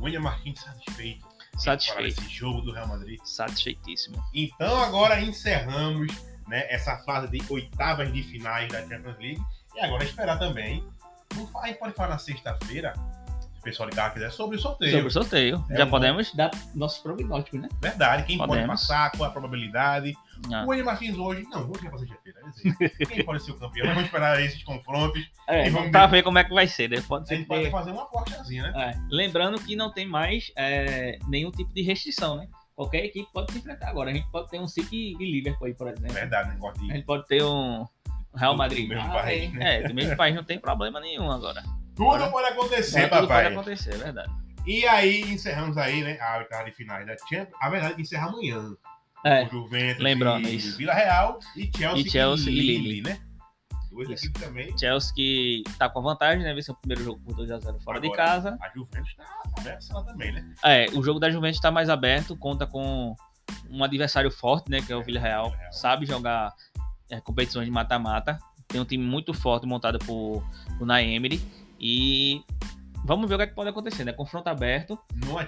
William 0.00 0.20
Martins 0.20 0.60
satisfeito. 0.60 1.24
Para 1.52 1.60
Satisfeito. 1.60 2.20
esse 2.20 2.28
jogo 2.30 2.62
do 2.62 2.72
Real 2.72 2.88
Madrid. 2.88 3.20
Satisfeitíssimo. 3.24 4.22
Então 4.34 4.82
agora 4.82 5.20
encerramos 5.20 6.31
né, 6.48 6.66
essa 6.68 6.96
fase 6.98 7.28
de 7.28 7.42
oitavas 7.52 8.12
de 8.12 8.22
finais 8.22 8.68
da 8.70 8.80
Champions 8.82 9.16
League. 9.18 9.40
E 9.74 9.80
agora 9.80 10.04
esperar 10.04 10.38
também. 10.38 10.84
A 11.62 11.66
gente 11.66 11.78
pode 11.78 11.94
falar 11.94 12.10
na 12.10 12.18
sexta-feira, 12.18 12.92
se 13.40 13.58
o 13.58 13.62
pessoal 13.62 13.88
de 13.88 13.96
casa 13.96 14.10
quiser, 14.12 14.30
sobre 14.30 14.56
o 14.56 14.60
sorteio. 14.60 14.90
Sobre 14.92 15.06
o 15.06 15.10
sorteio. 15.10 15.64
É 15.70 15.76
Já 15.78 15.84
um 15.86 15.90
podemos 15.90 16.34
dar 16.34 16.50
nossos 16.74 16.98
prognósticos, 16.98 17.58
né? 17.60 17.68
Verdade, 17.80 18.24
quem 18.24 18.36
pode 18.36 18.50
Podemos. 18.50 18.80
passar, 18.82 19.10
qual 19.12 19.30
a 19.30 19.32
probabilidade. 19.32 20.14
Ah. 20.52 20.64
O 20.64 20.68
William 20.68 20.84
Martins 20.84 21.16
hoje, 21.16 21.42
não, 21.48 21.70
hoje 21.70 21.86
é 21.86 21.88
pra 21.88 21.98
sexta-feira. 21.98 22.40
dizer, 22.50 22.90
Quem 23.08 23.24
pode 23.24 23.42
ser 23.42 23.52
o 23.52 23.58
campeão? 23.58 23.86
Vamos 23.86 24.02
esperar 24.04 24.42
esses 24.42 24.62
confrontos. 24.62 25.22
É, 25.48 25.68
E 25.68 25.70
vamos 25.70 25.90
pra 25.90 26.06
ver. 26.06 26.16
ver 26.18 26.22
como 26.24 26.38
é 26.38 26.44
que 26.44 26.52
vai 26.52 26.66
ser. 26.66 26.90
né? 26.90 27.00
Pode 27.08 27.22
A 27.24 27.26
ser 27.28 27.36
gente 27.36 27.44
que 27.44 27.48
pode 27.48 27.70
fazer 27.70 27.92
uma 27.92 28.02
apostazinha, 28.02 28.70
né? 28.70 28.90
É, 28.94 29.00
lembrando 29.10 29.58
que 29.60 29.74
não 29.74 29.90
tem 29.90 30.06
mais 30.06 30.52
é, 30.56 31.18
nenhum 31.28 31.50
tipo 31.50 31.72
de 31.72 31.80
restrição, 31.82 32.36
né? 32.36 32.46
Qualquer 32.74 33.04
equipe 33.04 33.28
pode 33.32 33.52
se 33.52 33.58
enfrentar 33.58 33.88
agora. 33.90 34.10
A 34.10 34.14
gente 34.14 34.28
pode 34.30 34.50
ter 34.50 34.58
um 34.60 34.66
City 34.66 35.16
e 35.20 35.30
Liverpool 35.32 35.66
aí, 35.66 35.74
por 35.74 35.88
exemplo. 35.88 36.12
Verdade, 36.12 36.50
negócio 36.50 36.82
A 36.82 36.86
de 36.86 36.92
gente 36.94 37.04
pode 37.04 37.26
ter 37.26 37.42
um 37.44 37.86
Real 38.34 38.56
Madrid. 38.56 38.88
do 38.88 38.94
mesmo 38.94 39.10
Ah, 39.10 39.22
país, 39.22 39.54
é, 39.54 39.56
né? 39.58 39.76
É, 39.84 39.88
do 39.88 39.94
mesmo 39.94 40.16
país 40.16 40.34
não 40.34 40.44
tem 40.44 40.58
problema 40.58 40.98
nenhum 41.00 41.30
agora. 41.30 41.62
tudo 41.94 42.10
Agora- 42.14 42.30
pode 42.30 42.48
acontecer, 42.48 43.00
É, 43.00 43.02
tudo 43.02 43.10
pode 43.10 43.28
papai. 43.28 43.46
acontecer, 43.46 43.94
é 43.94 43.98
verdade. 43.98 44.32
E 44.66 44.86
aí 44.86 45.20
encerramos 45.22 45.76
aí, 45.76 46.02
né, 46.02 46.18
a 46.20 46.38
oitava 46.38 46.64
de 46.64 46.70
finais 46.72 47.06
da 47.06 47.16
Champions. 47.18 47.48
A 47.60 47.68
verdade 47.68 47.92
é 47.92 47.96
que 47.96 48.02
encerra 48.02 48.28
amanhã. 48.28 48.74
É, 49.24 49.44
O 49.44 49.50
Juventus 49.50 50.02
lembrando 50.02 50.48
e 50.48 50.56
isso. 50.56 50.76
Vila 50.78 50.94
Real 50.94 51.38
e 51.56 51.70
Chelsea, 51.76 52.06
E 52.06 52.10
Chelsea 52.10 52.50
e 52.50 52.54
Lille, 52.56 52.78
Lille. 52.78 53.02
né? 53.02 53.20
Duas 53.92 54.08
Isso. 54.08 54.24
equipes 54.26 54.42
também. 54.42 54.78
Chelsea 54.78 55.14
que 55.14 55.62
tá 55.78 55.88
com 55.88 55.98
a 55.98 56.02
vantagem, 56.02 56.42
né? 56.42 56.54
Venceu 56.54 56.74
o 56.74 56.76
primeiro 56.78 57.04
jogo 57.04 57.20
por 57.20 57.34
2x0 57.36 57.80
fora 57.82 58.00
de 58.00 58.06
Agora, 58.06 58.22
casa. 58.24 58.58
A 58.60 58.68
Juventus 58.74 59.14
tá 59.14 59.24
ameaçando 59.58 60.04
também, 60.06 60.32
né? 60.32 60.54
É, 60.64 60.86
o 60.94 61.02
jogo 61.02 61.20
da 61.20 61.30
Juventus 61.30 61.60
tá 61.60 61.70
mais 61.70 61.88
aberto, 61.90 62.34
conta 62.36 62.66
com 62.66 63.14
um 63.68 63.84
adversário 63.84 64.30
forte, 64.30 64.70
né? 64.70 64.80
Que 64.80 64.92
é 64.92 64.96
o 64.96 65.02
Villarreal. 65.02 65.50
Villarreal. 65.50 65.72
Sabe 65.72 66.06
jogar 66.06 66.52
é, 67.10 67.20
competições 67.20 67.66
de 67.66 67.70
mata-mata. 67.70 68.38
Tem 68.66 68.80
um 68.80 68.84
time 68.86 69.04
muito 69.04 69.34
forte 69.34 69.66
montado 69.66 69.98
por, 69.98 70.42
por 70.78 70.86
Naemery. 70.86 71.42
E 71.78 72.42
vamos 73.04 73.28
ver 73.28 73.34
o 73.34 73.38
que, 73.38 73.44
é 73.44 73.46
que 73.48 73.54
pode 73.54 73.68
acontecer, 73.68 74.04
né? 74.04 74.12
Confronto 74.14 74.48
aberto. 74.48 74.98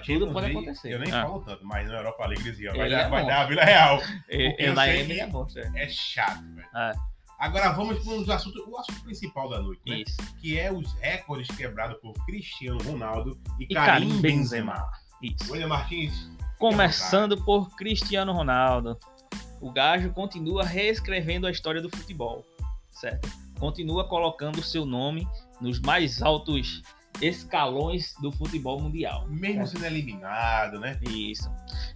Champions 0.03 0.31
pode 0.31 0.51
acontecer. 0.51 0.93
Eu 0.93 0.99
nem 0.99 1.11
Ah. 1.11 1.23
falo 1.23 1.39
tanto, 1.41 1.65
mas 1.65 1.87
na 1.87 1.95
Europa 1.95 2.27
League 2.27 2.47
eles 2.47 2.59
iam. 2.59 2.75
Vai, 2.75 2.85
Ele 2.87 2.95
dar, 2.95 3.01
é 3.01 3.09
vai 3.09 3.25
dar 3.25 3.41
a 3.41 3.45
Vila 3.45 3.63
Real. 3.63 3.99
E, 4.29 4.55
e 4.59 5.19
é 5.19 5.25
monstro. 5.25 5.61
é. 5.63 5.83
É 5.83 5.89
chato, 5.89 6.43
velho. 6.53 6.67
É. 6.75 7.14
Agora 7.37 7.71
vamos 7.71 7.99
para 7.99 8.13
um 8.13 8.31
assunto, 8.31 8.69
o 8.69 8.77
assunto 8.77 9.01
principal 9.01 9.49
da 9.49 9.61
noite, 9.61 9.81
né? 9.85 10.03
Isso. 10.07 10.17
Que 10.39 10.57
é 10.57 10.71
os 10.71 10.93
recordes 10.93 11.55
quebrados 11.55 11.97
por 12.01 12.13
Cristiano 12.25 12.77
Ronaldo 12.83 13.37
e, 13.59 13.63
E 13.63 13.67
Karim, 13.67 14.07
Karim 14.07 14.21
Benzema. 14.21 14.73
Benzema. 15.21 15.51
William 15.51 15.67
Martins, 15.67 16.29
Começando 16.57 17.43
por 17.43 17.75
Cristiano 17.75 18.31
Ronaldo. 18.31 18.97
O 19.59 19.71
Gajo 19.71 20.11
continua 20.11 20.63
reescrevendo 20.63 21.45
a 21.45 21.51
história 21.51 21.81
do 21.81 21.89
futebol, 21.89 22.45
certo? 22.89 23.29
Continua 23.59 24.07
colocando 24.07 24.59
o 24.59 24.63
seu 24.63 24.85
nome 24.85 25.27
nos 25.59 25.79
mais 25.79 26.21
altos 26.21 26.81
escalões 27.21 28.13
do 28.21 28.31
futebol 28.31 28.79
mundial. 28.81 29.27
mesmo 29.29 29.65
sendo 29.67 29.85
eliminado, 29.85 30.79
né? 30.79 30.99
Isso. 31.09 31.49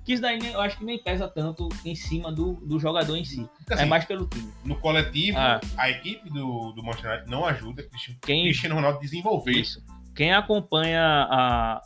Que 0.04 0.14
isso 0.14 0.22
daí 0.22 0.40
eu 0.52 0.62
acho 0.62 0.78
que 0.78 0.86
nem 0.86 0.98
pesa 1.02 1.28
tanto 1.28 1.70
em 1.86 1.96
cima 1.96 2.32
do, 2.32 2.54
do 2.66 2.80
jogador 2.80 3.16
em 3.16 3.24
si. 3.26 3.48
Porque, 3.58 3.74
é 3.74 3.76
assim, 3.78 3.86
mais 3.86 4.06
pelo 4.06 4.28
time. 4.28 4.52
No 4.64 4.76
coletivo, 4.80 5.38
Ah. 5.38 5.60
a 5.78 5.90
equipe 5.90 6.30
do, 6.30 6.72
do 6.74 6.84
Manchester 6.84 7.12
United 7.12 7.32
não 7.32 7.46
ajuda 7.46 7.84
Cristiano, 7.84 8.20
Quem- 8.22 8.44
Cristiano 8.44 8.76
Ronaldo 8.76 9.00
desenvolver. 9.00 9.52
Isso. 9.52 9.84
Quem 10.16 10.34
acompanha 10.34 11.02
a- 11.30 11.82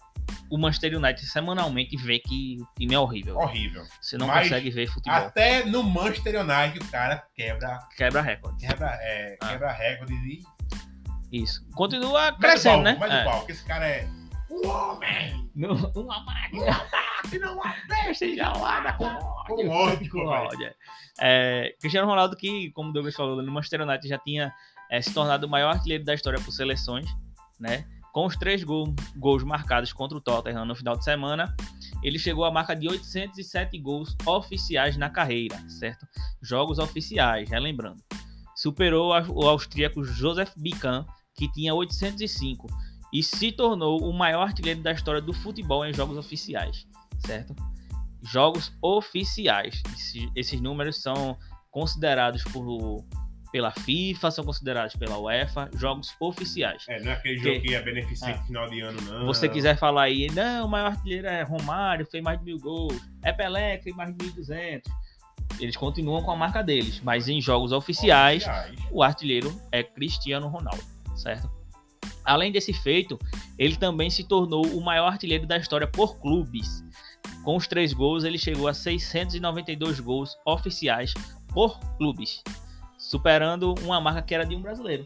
o 0.49 0.57
Manchester 0.57 0.97
United 0.97 1.25
semanalmente 1.27 1.95
vê 1.97 2.19
que 2.19 2.57
o 2.61 2.67
time 2.79 2.93
é 2.95 2.99
horrível. 2.99 3.35
Horrível. 3.37 3.83
Você 4.01 4.17
não 4.17 4.27
Mas 4.27 4.43
consegue 4.47 4.69
ver 4.69 4.87
futebol. 4.87 5.17
Até 5.19 5.65
no 5.65 5.83
Manchester 5.83 6.39
United 6.41 6.79
o 6.79 6.91
cara 6.91 7.23
quebra, 7.35 7.79
Quebra 7.97 8.21
recorde. 8.21 8.65
quebra, 8.65 8.87
é, 9.01 9.37
Ah. 9.41 9.47
quebra 9.49 9.71
recordes 9.71 10.17
e 10.23 10.43
Isso. 11.33 11.65
Continua 11.75 12.29
o 12.29 12.37
crescendo, 12.37 12.83
né? 12.83 12.95
mete 12.99 13.09
o 13.11 13.13
É. 13.13 13.23
pau, 13.25 13.45
que 13.45 13.51
esse 13.51 13.65
cara 13.65 13.87
é 13.87 14.07
um 14.49 14.67
homem. 14.67 15.49
Não, 15.55 15.73
uma 15.95 16.19
máquina. 16.23 16.65
Não 17.41 17.63
há 17.63 17.73
Peste 17.87 18.35
gelada 18.35 18.93
com 18.93 19.09
Com 19.47 19.67
ódio. 19.69 20.11
Com 20.11 20.25
ódio, 20.27 20.67
é. 20.67 20.73
É, 21.19 21.75
Cristiano 21.79 22.07
Ronaldo, 22.07 22.35
que, 22.35 22.69
como 22.71 22.89
o 22.89 22.93
Douglas 22.93 23.15
falou, 23.15 23.41
no 23.41 23.51
Manchester 23.51 23.81
United 23.81 24.07
já 24.07 24.17
tinha 24.19 24.53
é, 24.91 25.01
se 25.01 25.11
tornado 25.13 25.47
o 25.47 25.49
maior 25.49 25.69
artilheiro 25.73 26.03
da 26.03 26.13
história 26.13 26.39
por 26.39 26.51
seleções, 26.51 27.07
né? 27.59 27.85
Com 28.11 28.27
os 28.27 28.35
três 28.37 28.63
gol- 28.63 28.93
gols 29.15 29.43
marcados 29.43 29.91
contra 29.91 30.15
o 30.15 30.21
Tottenham 30.21 30.65
no 30.65 30.75
final 30.75 30.95
de 30.95 31.03
semana, 31.03 31.55
ele 32.03 32.19
chegou 32.19 32.45
à 32.45 32.51
marca 32.51 32.75
de 32.75 32.87
807 32.87 33.75
gols 33.79 34.15
oficiais 34.25 34.95
na 34.97 35.09
carreira, 35.09 35.57
certo? 35.67 36.05
Jogos 36.39 36.77
oficiais, 36.77 37.49
relembrando. 37.49 38.03
Superou 38.55 39.11
o 39.29 39.47
austríaco 39.49 40.03
Joseph 40.03 40.51
Bican, 40.55 41.07
que 41.35 41.51
tinha 41.51 41.73
805, 41.73 42.67
e 43.11 43.21
se 43.23 43.51
tornou 43.51 44.01
o 44.03 44.11
maior 44.13 44.41
artilheiro 44.43 44.81
da 44.81 44.91
história 44.91 45.21
do 45.21 45.33
futebol 45.33 45.85
em 45.85 45.93
jogos 45.93 46.17
oficiais, 46.17 46.87
certo? 47.25 47.55
Jogos 48.23 48.71
oficiais. 48.81 49.81
Esse- 49.93 50.31
esses 50.35 50.59
números 50.61 51.01
são 51.01 51.37
considerados 51.69 52.43
por, 52.45 53.03
pela 53.51 53.69
FIFA, 53.71 54.31
são 54.31 54.43
considerados 54.43 54.95
pela 54.95 55.17
UEFA, 55.19 55.69
jogos 55.75 56.15
oficiais. 56.19 56.85
É, 56.87 57.01
não 57.03 57.11
é 57.11 57.15
aquele 57.15 57.39
Que- 57.39 57.43
jogo 57.53 57.61
que 57.67 57.75
é 57.75 57.81
beneficente 57.81 58.39
Ah. 58.39 58.43
final 58.43 58.69
de 58.69 58.79
ano, 58.81 58.99
não. 59.01 59.19
Se 59.19 59.25
você 59.25 59.49
quiser 59.49 59.77
falar 59.77 60.03
aí, 60.03 60.27
não, 60.31 60.65
o 60.65 60.69
maior 60.69 60.87
artilheiro 60.91 61.27
é 61.27 61.43
Romário, 61.43 62.05
fez 62.09 62.23
mais 62.23 62.39
de 62.39 62.45
mil 62.45 62.57
gols, 62.59 62.99
é 63.23 63.31
Pelé, 63.31 63.77
fez 63.79 63.95
mais 63.95 64.09
de 64.15 64.25
1.200. 64.25 64.89
Eles 65.59 65.75
continuam 65.75 66.23
com 66.23 66.31
a 66.31 66.35
marca 66.35 66.63
deles, 66.63 66.99
mas 67.03 67.27
em 67.29 67.39
jogos 67.39 67.71
oficiais, 67.71 68.43
o 68.91 69.03
artilheiro 69.03 69.55
é 69.71 69.83
Cristiano 69.83 70.47
Ronaldo, 70.47 70.83
certo? 71.15 71.49
Além 72.25 72.51
desse 72.51 72.73
feito, 72.73 73.17
ele 73.57 73.75
também 73.75 74.09
se 74.09 74.23
tornou 74.23 74.65
o 74.65 74.81
maior 74.83 75.07
artilheiro 75.07 75.45
da 75.45 75.57
história 75.57 75.87
por 75.87 76.19
clubes. 76.19 76.83
Com 77.43 77.55
os 77.57 77.67
três 77.67 77.91
gols, 77.93 78.23
ele 78.23 78.37
chegou 78.37 78.67
a 78.67 78.73
692 78.73 79.99
gols 79.99 80.37
oficiais 80.45 81.13
por 81.49 81.77
clubes, 81.97 82.41
superando 82.97 83.73
uma 83.81 83.99
marca 83.99 84.21
que 84.21 84.33
era 84.33 84.45
de 84.45 84.55
um 84.55 84.61
brasileiro. 84.61 85.03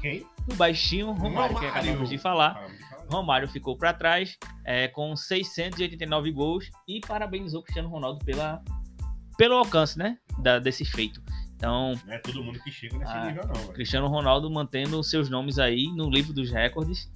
Quem? 0.00 0.26
O 0.50 0.54
baixinho 0.54 1.12
Romário, 1.12 1.58
que 1.58 1.66
acabamos 1.66 2.08
de 2.10 2.18
falar. 2.18 2.54
Falamos 2.54 2.76
de 2.78 2.84
falar. 2.84 3.06
Romário 3.10 3.48
ficou 3.48 3.76
para 3.76 3.92
trás 3.94 4.36
é, 4.64 4.88
com 4.88 5.14
689 5.16 6.32
gols 6.32 6.70
e 6.88 7.00
parabenizou 7.00 7.62
Cristiano 7.62 7.88
Ronaldo 7.88 8.24
pela, 8.24 8.62
pelo 9.38 9.54
alcance 9.54 9.98
né, 9.98 10.18
da- 10.38 10.58
desse 10.58 10.84
feito. 10.84 11.22
Então, 11.56 11.94
Não 12.04 12.12
é 12.12 12.18
todo 12.18 12.42
mundo 12.44 12.60
que 12.62 12.70
chega 12.70 12.98
nesse 12.98 13.12
Ah, 13.12 13.24
nível, 13.26 13.46
não. 13.46 13.68
Cristiano 13.72 14.06
Ronaldo 14.08 14.50
mantendo 14.50 15.00
os 15.00 15.08
seus 15.08 15.30
nomes 15.30 15.58
aí 15.58 15.86
no 15.94 16.10
livro 16.10 16.32
dos 16.34 16.50
recordes, 16.50 17.10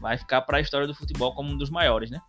vai 0.00 0.18
ficar 0.18 0.42
para 0.42 0.58
a 0.58 0.60
história 0.60 0.86
do 0.86 0.94
futebol 0.94 1.32
como 1.34 1.50
um 1.50 1.56
dos 1.56 1.70
maiores, 1.70 2.10
né? 2.10 2.20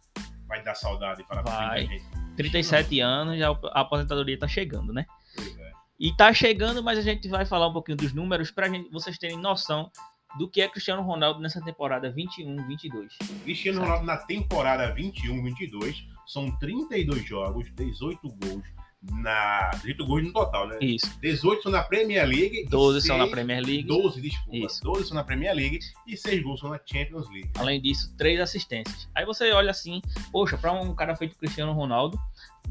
Vai 0.48 0.64
dar 0.64 0.76
saudade 0.76 1.24
falar 1.24 1.42
pra 1.42 1.68
Vai. 1.70 1.88
gente. 1.88 2.06
37 2.38 3.00
anos, 3.00 3.42
a 3.42 3.82
aposentadoria 3.82 4.38
tá 4.38 4.48
chegando, 4.48 4.94
né? 4.94 5.06
Pois 5.36 5.58
é. 5.58 5.72
E 6.00 6.16
tá 6.16 6.32
chegando, 6.34 6.84
mas 6.84 7.00
a 7.00 7.02
gente 7.02 7.28
vai 7.30 7.46
falar 7.46 7.68
um 7.68 7.74
pouquinho 7.74 7.98
dos 7.98 8.14
números 8.14 8.52
para 8.52 8.68
vocês 8.92 9.18
terem 9.18 9.38
noção 9.40 9.90
do 10.38 10.48
que 10.50 10.62
é 10.62 10.68
Cristiano 10.68 11.02
Ronaldo 11.02 11.40
nessa 11.40 11.62
temporada 11.62 12.14
21-22. 12.14 13.08
Cristiano 13.44 13.78
Certo. 13.80 13.80
Ronaldo 13.80 14.06
na 14.06 14.18
temporada 14.18 14.94
21-22 14.94 15.96
são 16.28 16.52
32 16.60 17.26
jogos, 17.26 17.72
18 17.74 18.22
gols 18.28 18.64
na 19.12 19.72
18 19.82 20.06
gols 20.06 20.24
no 20.24 20.34
total, 20.34 20.68
né? 20.68 20.78
Isso. 20.82 21.20
18 21.20 21.64
são 21.64 21.72
na 21.72 21.84
Premier 21.84 22.28
League, 22.28 22.62
e 22.62 22.66
12 22.66 23.02
são 23.02 23.18
na 23.18 23.28
Premier 23.28 23.64
League. 23.64 23.84
12, 23.84 24.22
desculpa. 24.22 24.58
Isso. 24.58 24.84
12 24.84 25.08
são 25.08 25.16
na 25.16 25.24
Premier 25.24 25.56
League 25.56 25.80
e 26.08 26.18
6 26.18 26.44
gols 26.44 26.60
são 26.60 26.70
na 26.70 26.80
Champions 26.86 27.30
League. 27.30 27.50
Além 27.58 27.82
disso, 27.82 28.14
três 28.18 28.40
assistências. 28.40 29.08
Aí 29.14 29.26
você 29.26 29.52
olha 29.52 29.72
assim, 29.72 30.02
poxa, 30.32 30.58
para 30.58 30.72
um 30.72 30.94
cara 30.96 31.16
feito 31.16 31.38
Cristiano 31.38 31.74
Ronaldo, 31.74 32.20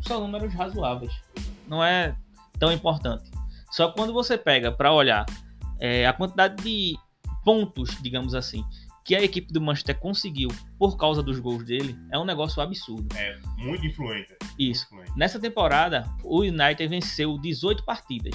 são 0.02 0.20
números 0.20 0.52
razoáveis. 0.54 1.12
Não 1.66 1.82
é 1.82 2.16
tão 2.58 2.72
importante. 2.72 3.30
Só 3.70 3.90
quando 3.90 4.12
você 4.12 4.38
pega 4.38 4.70
para 4.70 4.92
olhar 4.92 5.26
é, 5.80 6.06
a 6.06 6.12
quantidade 6.12 6.62
de 6.62 6.96
pontos, 7.44 7.90
digamos 8.00 8.34
assim, 8.34 8.64
que 9.04 9.14
a 9.14 9.22
equipe 9.22 9.52
do 9.52 9.60
Manchester 9.60 9.98
conseguiu 9.98 10.48
por 10.78 10.96
causa 10.96 11.22
dos 11.22 11.38
gols 11.38 11.64
dele 11.64 11.96
é 12.10 12.18
um 12.18 12.24
negócio 12.24 12.62
absurdo. 12.62 13.14
É 13.14 13.38
muito 13.58 13.86
influente. 13.86 14.34
Isso. 14.58 14.86
Influente. 14.86 15.12
Nessa 15.14 15.38
temporada, 15.38 16.04
o 16.22 16.40
United 16.40 16.88
venceu 16.88 17.38
18 17.38 17.84
partidas. 17.84 18.34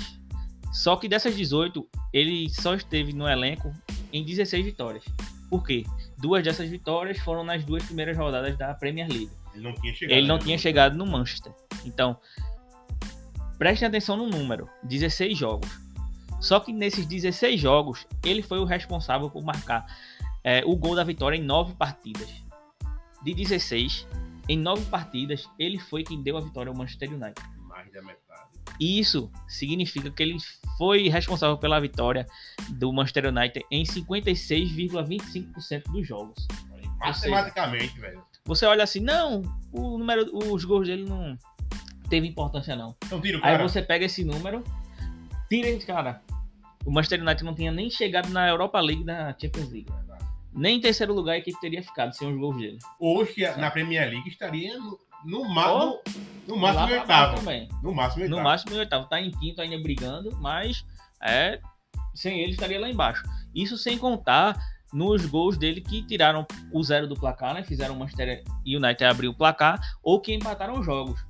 Só 0.71 0.95
que 0.95 1.09
dessas 1.09 1.35
18, 1.35 1.87
ele 2.13 2.47
só 2.49 2.75
esteve 2.75 3.11
no 3.13 3.27
elenco 3.27 3.73
em 4.13 4.23
16 4.23 4.63
vitórias. 4.63 5.03
Por 5.49 5.65
quê? 5.65 5.83
Duas 6.19 6.43
dessas 6.43 6.69
vitórias 6.69 7.17
foram 7.17 7.43
nas 7.43 7.63
duas 7.63 7.83
primeiras 7.83 8.15
rodadas 8.15 8.55
da 8.55 8.71
Premier 8.75 9.07
League. 9.09 9.31
Ele 9.55 9.63
não 9.63 9.73
tinha 9.73 9.93
chegado. 9.93 10.17
Ele 10.17 10.27
não 10.27 10.37
tinha 10.37 10.57
chegado 10.59 10.95
no 10.95 11.07
Manchester. 11.07 11.51
Então, 11.83 12.15
prestem 13.57 13.87
atenção 13.87 14.15
no 14.15 14.29
número: 14.29 14.69
16 14.83 15.35
jogos. 15.35 15.69
Só 16.39 16.59
que 16.59 16.71
nesses 16.71 17.07
16 17.07 17.59
jogos, 17.59 18.05
ele 18.23 18.43
foi 18.43 18.59
o 18.59 18.63
responsável 18.63 19.29
por 19.29 19.43
marcar 19.43 19.85
é, 20.49 20.63
o 20.65 20.75
gol 20.75 20.95
da 20.95 21.03
vitória 21.03 21.37
em 21.37 21.43
9 21.43 21.75
partidas. 21.75 22.27
De 23.21 23.35
16, 23.35 24.07
em 24.47 24.57
9 24.57 24.85
partidas, 24.85 25.47
ele 25.59 25.77
foi 25.77 26.03
quem 26.03 26.23
deu 26.23 26.37
a 26.37 26.41
vitória 26.41 26.71
ao 26.71 26.75
Manchester 26.75 27.13
United. 27.13 27.39
Mais 27.67 27.91
da 27.91 28.01
metade. 28.01 28.49
Isso 28.79 29.31
significa 29.47 30.09
que 30.09 30.23
ele 30.23 30.37
foi 30.75 31.07
responsável 31.07 31.55
pela 31.55 31.79
vitória 31.79 32.25
do 32.69 32.91
Manchester 32.91 33.27
United 33.27 33.63
em 33.69 33.83
56,25% 33.83 35.83
dos 35.91 36.07
jogos. 36.07 36.47
Matematicamente, 36.99 37.99
velho. 37.99 38.23
Você 38.45 38.65
olha 38.65 38.83
assim, 38.83 39.01
não, 39.01 39.43
o 39.71 39.99
número, 39.99 40.31
os 40.33 40.65
gols 40.65 40.87
dele 40.87 41.05
não 41.07 41.37
teve 42.09 42.27
importância 42.27 42.75
não. 42.75 42.95
Então 43.05 43.21
tira 43.21 43.37
o 43.37 43.45
Aí 43.45 43.51
cara. 43.51 43.61
você 43.61 43.83
pega 43.83 44.05
esse 44.05 44.23
número, 44.23 44.63
tira 45.47 45.69
esse 45.69 45.85
cara. 45.85 46.23
O 46.83 46.91
Manchester 46.91 47.21
United 47.21 47.43
não 47.43 47.53
tinha 47.53 47.71
nem 47.71 47.91
chegado 47.91 48.29
na 48.29 48.47
Europa 48.47 48.79
League 48.79 49.03
da 49.03 49.35
Champions 49.39 49.69
League. 49.69 49.91
Nem 50.53 50.77
em 50.77 50.81
terceiro 50.81 51.13
lugar 51.13 51.33
a 51.33 51.37
equipe 51.37 51.59
teria 51.59 51.81
ficado 51.83 52.13
sem 52.13 52.31
os 52.31 52.39
gols 52.39 52.57
dele. 52.57 52.79
Hoje, 52.99 53.41
na 53.57 53.69
Premier 53.69 54.09
League, 54.09 54.27
estaria 54.29 54.77
no, 54.77 54.99
no, 55.25 55.47
ma- 55.53 55.71
Ou 55.71 56.01
no, 56.47 56.55
no 56.55 56.57
máximo 56.57 56.89
em 56.89 56.99
oitavo. 56.99 57.35
também. 57.37 57.69
No 57.83 57.93
máximo 57.93 58.25
em 58.25 58.27
No 58.29 58.35
oitavo. 58.37 58.49
máximo 58.49 58.75
oitavo. 58.77 59.07
Tá 59.07 59.21
em 59.21 59.31
quinto 59.31 59.61
ainda 59.61 59.77
brigando, 59.81 60.35
mas 60.41 60.83
é, 61.21 61.59
sem 62.15 62.39
ele 62.39 62.51
estaria 62.51 62.79
lá 62.79 62.89
embaixo. 62.89 63.23
Isso 63.53 63.77
sem 63.77 63.97
contar 63.97 64.57
nos 64.91 65.23
gols 65.27 65.55
dele 65.57 65.81
que 65.81 66.01
tiraram 66.01 66.47
o 66.73 66.81
zero 66.83 67.07
do 67.07 67.15
placar, 67.15 67.53
né? 67.53 67.63
Fizeram 67.63 67.93
o 67.95 67.99
Manchester 67.99 68.43
United 68.65 69.03
abrir 69.03 69.27
o 69.27 69.33
placar 69.35 69.79
ou 70.01 70.19
que 70.19 70.33
empataram 70.33 70.79
os 70.79 70.85
jogos. 70.85 71.23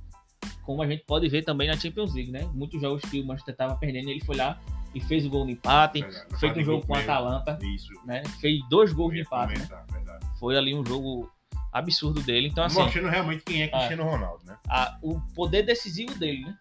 Como 0.62 0.82
a 0.82 0.86
gente 0.86 1.04
pode 1.04 1.28
ver 1.28 1.42
também 1.42 1.68
na 1.68 1.76
Champions 1.76 2.14
League, 2.14 2.30
né? 2.30 2.48
Muitos 2.54 2.80
jogos 2.80 3.02
que 3.10 3.20
o 3.20 3.26
Manchester 3.26 3.52
estava 3.52 3.76
perdendo, 3.76 4.08
ele 4.08 4.24
foi 4.24 4.36
lá 4.36 4.58
e 4.94 5.00
fez 5.00 5.24
o 5.24 5.30
gol 5.30 5.44
no 5.44 5.50
empate, 5.50 6.00
Verdade. 6.02 6.38
fez 6.40 6.56
um 6.56 6.62
jogo 6.64 6.86
com 6.86 6.92
o 6.92 6.96
Atalanta, 6.96 7.58
Isso. 7.62 7.92
né? 8.04 8.22
Fez 8.40 8.60
dois 8.68 8.92
gols 8.92 9.12
de 9.14 9.20
empate, 9.20 9.58
né? 9.58 9.66
comentar, 9.66 9.86
verdade. 9.92 10.26
Foi 10.38 10.56
ali 10.56 10.74
um 10.74 10.84
jogo 10.84 11.30
absurdo 11.72 12.20
dele. 12.22 12.48
Então, 12.48 12.64
assim, 12.64 12.80
Mostrando 12.80 13.08
realmente 13.08 13.44
quem 13.44 13.62
é 13.62 13.68
Cristiano 13.68 14.04
Ronaldo, 14.04 14.44
né? 14.44 14.56
a- 14.68 14.98
o 15.02 15.20
poder 15.34 15.62
decisivo 15.62 16.18
dele, 16.18 16.44
né? 16.44 16.56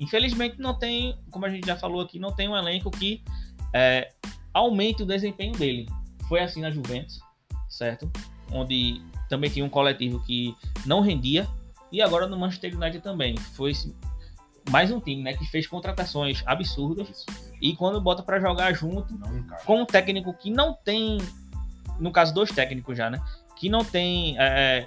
Infelizmente 0.00 0.58
não 0.58 0.74
tem, 0.78 1.16
como 1.30 1.44
a 1.46 1.48
gente 1.50 1.66
já 1.66 1.76
falou 1.76 2.00
aqui, 2.00 2.18
não 2.18 2.32
tem 2.32 2.48
um 2.48 2.56
elenco 2.56 2.90
que 2.90 3.22
é, 3.72 4.10
aumente 4.52 5.02
o 5.02 5.06
desempenho 5.06 5.52
dele. 5.52 5.86
Foi 6.28 6.40
assim 6.40 6.60
na 6.60 6.70
Juventus, 6.70 7.20
certo? 7.68 8.10
Onde 8.50 9.02
também 9.28 9.50
tinha 9.50 9.64
um 9.64 9.68
coletivo 9.68 10.20
que 10.24 10.54
não 10.86 11.00
rendia 11.00 11.46
e 11.92 12.00
agora 12.00 12.26
no 12.26 12.36
Manchester 12.38 12.74
United 12.76 13.02
também. 13.02 13.36
Foi 13.36 13.72
mais 14.70 14.90
um 14.90 14.98
time, 15.00 15.22
né, 15.22 15.34
que 15.34 15.44
fez 15.46 15.66
contratações 15.66 16.42
absurdas 16.46 17.08
Isso. 17.10 17.26
E 17.64 17.74
quando 17.74 17.98
bota 17.98 18.22
pra 18.22 18.38
jogar 18.38 18.72
junto 18.74 19.16
com 19.64 19.80
um 19.80 19.86
técnico 19.86 20.34
que 20.34 20.50
não 20.50 20.74
tem, 20.74 21.16
no 21.98 22.12
caso 22.12 22.34
dois 22.34 22.50
técnicos 22.50 22.94
já, 22.96 23.08
né? 23.08 23.18
Que 23.56 23.70
não 23.70 23.82
tem, 23.82 24.36
é, 24.38 24.86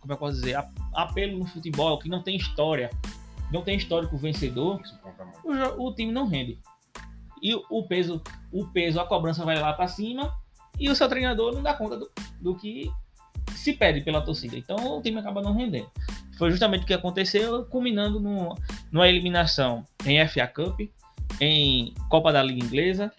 como 0.00 0.12
eu 0.12 0.16
posso 0.16 0.36
dizer, 0.40 0.56
apelo 0.94 1.38
no 1.40 1.44
futebol, 1.46 1.98
que 1.98 2.08
não 2.08 2.22
tem 2.22 2.36
história, 2.36 2.88
não 3.50 3.62
tem 3.62 3.76
histórico 3.76 4.16
vencedor, 4.16 4.80
o, 5.44 5.86
o 5.88 5.92
time 5.94 6.12
não 6.12 6.28
rende. 6.28 6.60
E 7.42 7.52
o- 7.68 7.82
peso, 7.82 8.22
o 8.52 8.64
peso, 8.68 9.00
a 9.00 9.04
cobrança 9.04 9.44
vai 9.44 9.58
lá 9.60 9.72
pra 9.72 9.88
cima 9.88 10.32
e 10.78 10.88
o 10.88 10.94
seu 10.94 11.08
treinador 11.08 11.52
não 11.52 11.62
dá 11.64 11.74
conta 11.74 11.96
do, 11.96 12.08
do 12.40 12.54
que 12.54 12.90
se 13.56 13.72
pede 13.72 14.02
pela 14.02 14.22
torcida. 14.22 14.56
Então 14.56 14.76
o 14.98 15.02
time 15.02 15.18
acaba 15.18 15.42
não 15.42 15.52
rendendo. 15.52 15.90
Foi 16.38 16.50
justamente 16.50 16.84
o 16.84 16.86
que 16.86 16.94
aconteceu, 16.94 17.64
culminando 17.66 18.20
no, 18.20 18.54
numa 18.92 19.08
eliminação 19.08 19.84
em 20.04 20.24
FA 20.28 20.46
Cup, 20.46 20.80
em 21.40 21.92
Copa 22.08 22.32
da 22.32 22.42
Liga 22.42 22.64
Inglesa 22.64 23.12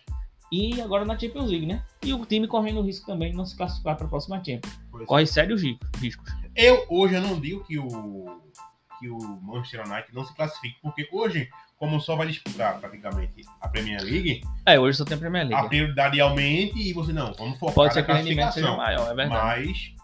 e 0.51 0.81
agora 0.81 1.03
na 1.05 1.17
Champions 1.17 1.49
League, 1.49 1.65
né? 1.65 1.83
E 2.03 2.13
o 2.13 2.25
time 2.25 2.47
correndo 2.47 2.79
o 2.79 2.83
risco 2.83 3.05
também 3.05 3.31
de 3.31 3.37
não 3.37 3.45
se 3.45 3.55
classificar 3.55 3.95
para 3.97 4.05
a 4.05 4.09
próxima 4.09 4.37
Champions. 4.37 4.79
Pois 4.91 5.03
é. 5.03 5.05
Corre 5.05 5.25
sérios 5.27 5.61
ri- 5.61 5.79
riscos. 5.99 6.31
Eu, 6.55 6.85
hoje, 6.89 7.15
eu 7.15 7.21
não 7.21 7.39
digo 7.39 7.63
que 7.65 7.77
o, 7.77 8.39
que 8.99 9.09
o 9.09 9.17
Manchester 9.43 9.85
United 9.85 10.13
não 10.13 10.23
se 10.25 10.33
classifique, 10.33 10.77
porque 10.81 11.07
hoje, 11.11 11.49
como 11.77 11.99
só 11.99 12.15
vai 12.15 12.27
disputar 12.27 12.79
praticamente 12.79 13.43
a 13.61 13.67
Premier 13.67 14.01
League, 14.01 14.41
É, 14.65 14.79
hoje 14.79 14.97
só 14.97 15.05
tem 15.05 15.15
a 15.15 15.19
Premier 15.19 15.45
a 15.45 15.49
League. 15.49 15.67
prioridade 15.67 16.19
aumente 16.19 16.79
e 16.79 16.93
você 16.93 17.11
não, 17.13 17.31
vamos 17.33 17.59
focar 17.59 17.75
Pode 17.75 17.93
ser 17.93 18.03
que 18.03 18.11
o 18.11 18.15
rendimento 18.15 18.53
seja 18.53 18.75
maior, 18.75 19.11
é 19.11 19.13
verdade. 19.13 19.67
Mas, 19.67 19.95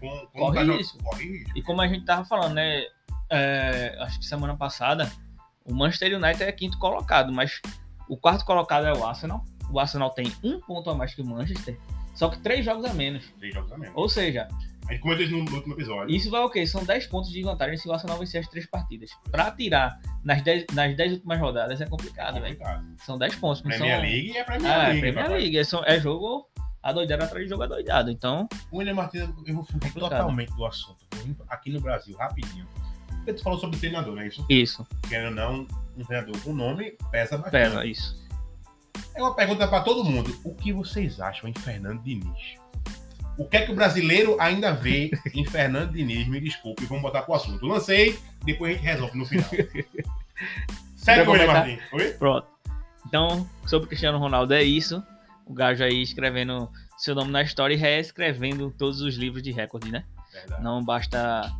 com, 0.00 0.08
com 0.32 0.38
Corre 0.40 0.76
risco. 0.76 1.02
corre 1.04 1.24
risco. 1.38 1.58
E 1.58 1.62
como 1.62 1.80
a 1.82 1.86
gente 1.86 2.04
tava 2.04 2.24
falando, 2.24 2.54
né? 2.54 2.84
é, 3.30 3.96
acho 4.00 4.18
que 4.18 4.26
semana 4.26 4.56
passada, 4.56 5.12
o 5.70 5.74
Manchester 5.74 6.16
United 6.16 6.42
é 6.42 6.52
quinto 6.52 6.78
colocado, 6.78 7.32
mas 7.32 7.60
o 8.08 8.16
quarto 8.16 8.44
colocado 8.44 8.86
é 8.86 8.92
o 8.92 9.06
Arsenal. 9.06 9.44
O 9.70 9.78
Arsenal 9.78 10.10
tem 10.10 10.32
um 10.42 10.60
ponto 10.60 10.90
a 10.90 10.94
mais 10.94 11.14
que 11.14 11.22
o 11.22 11.24
Manchester, 11.26 11.78
só 12.14 12.28
que 12.28 12.38
três 12.40 12.64
jogos 12.64 12.84
a 12.84 12.92
menos. 12.92 13.24
Três 13.38 13.54
jogos 13.54 13.70
a 13.72 13.78
menos. 13.78 13.94
Ou 13.96 14.08
seja, 14.08 14.48
A 14.88 14.92
gente 14.92 15.02
comentou 15.02 15.24
isso 15.24 15.36
no, 15.36 15.40
último 15.54 15.74
episódio. 15.74 16.14
isso 16.14 16.28
vai 16.30 16.40
o 16.40 16.50
quê? 16.50 16.66
São 16.66 16.82
10 16.84 17.06
pontos 17.06 17.30
de 17.30 17.40
vantagem 17.44 17.76
se 17.76 17.88
o 17.88 17.92
Arsenal 17.92 18.18
vencer 18.18 18.40
as 18.40 18.48
três 18.48 18.66
partidas. 18.66 19.10
Pra 19.30 19.48
tirar 19.52 20.00
nas 20.24 20.42
10, 20.42 20.66
nas 20.74 20.96
10 20.96 21.12
últimas 21.12 21.38
rodadas 21.38 21.80
é 21.80 21.86
complicado, 21.86 22.34
velho. 22.40 22.56
complicado. 22.56 22.84
São 22.98 23.16
10 23.16 23.36
pontos. 23.36 23.60
Premier 23.62 23.78
são... 23.94 24.00
League 24.02 24.36
é 24.36 24.42
Premier 24.44 24.72
Ah, 24.72 24.74
é 24.74 24.86
League. 24.88 25.00
Premier 25.00 25.24
papai. 25.26 25.40
League. 25.40 25.58
É, 25.58 25.64
só- 25.64 25.84
é 25.84 26.00
jogo 26.00 26.48
adoidado 26.82 27.22
atrás 27.22 27.44
de 27.44 27.50
jogo 27.50 27.62
adoidado. 27.62 28.10
Então, 28.10 28.48
O 28.72 28.78
William 28.78 28.94
Martins, 28.94 29.20
eu 29.46 29.54
vou 29.54 29.62
fugir 29.64 29.78
Complicado. 29.78 30.10
totalmente 30.10 30.52
do 30.56 30.66
assunto. 30.66 31.06
Aqui 31.48 31.70
no 31.70 31.80
Brasil, 31.80 32.16
rapidinho. 32.16 32.66
Porque 33.20 33.34
tu 33.34 33.42
falou 33.42 33.58
sobre 33.58 33.78
treinador, 33.78 34.14
não 34.14 34.22
é 34.22 34.28
isso? 34.28 34.44
isso. 34.48 34.86
Querendo 35.08 35.28
ou 35.28 35.34
não, 35.34 35.66
um 35.96 36.04
treinador 36.04 36.38
com 36.40 36.52
nome 36.52 36.96
pesa 37.10 37.36
bastante. 37.36 37.70
Pesa, 37.70 37.84
isso. 37.84 38.20
É 39.14 39.22
uma 39.22 39.34
pergunta 39.34 39.68
para 39.68 39.82
todo 39.82 40.04
mundo. 40.04 40.38
O 40.44 40.54
que 40.54 40.72
vocês 40.72 41.20
acham 41.20 41.48
em 41.48 41.54
Fernando 41.54 42.02
Diniz? 42.02 42.58
O 43.36 43.44
que 43.46 43.56
é 43.56 43.62
que 43.62 43.72
o 43.72 43.74
brasileiro 43.74 44.36
ainda 44.40 44.72
vê 44.72 45.10
em 45.34 45.44
Fernando 45.44 45.92
Diniz? 45.92 46.26
Me 46.26 46.40
desculpe, 46.40 46.84
vamos 46.86 47.02
botar 47.02 47.22
pro 47.22 47.34
assunto. 47.34 47.66
Lancei, 47.66 48.18
depois 48.44 48.72
a 48.72 48.74
gente 48.74 48.84
resolve 48.84 49.18
no 49.18 49.26
final. 49.26 49.50
Segue, 50.96 51.24
comentar? 51.24 51.66
Martins. 51.66 51.80
Oi? 51.92 52.10
Pronto. 52.12 52.46
Então, 53.06 53.48
sobre 53.66 53.86
o 53.86 53.88
Cristiano 53.88 54.18
Ronaldo 54.18 54.54
é 54.54 54.62
isso. 54.62 55.02
O 55.46 55.52
Gajo 55.52 55.82
aí 55.82 56.02
escrevendo 56.02 56.70
seu 56.96 57.14
nome 57.14 57.30
na 57.30 57.42
história 57.42 57.74
e 57.74 57.76
reescrevendo 57.76 58.70
todos 58.70 59.00
os 59.00 59.16
livros 59.16 59.42
de 59.42 59.50
recorde, 59.50 59.90
né? 59.90 60.04
Verdade. 60.32 60.62
Não 60.62 60.84
basta 60.84 61.50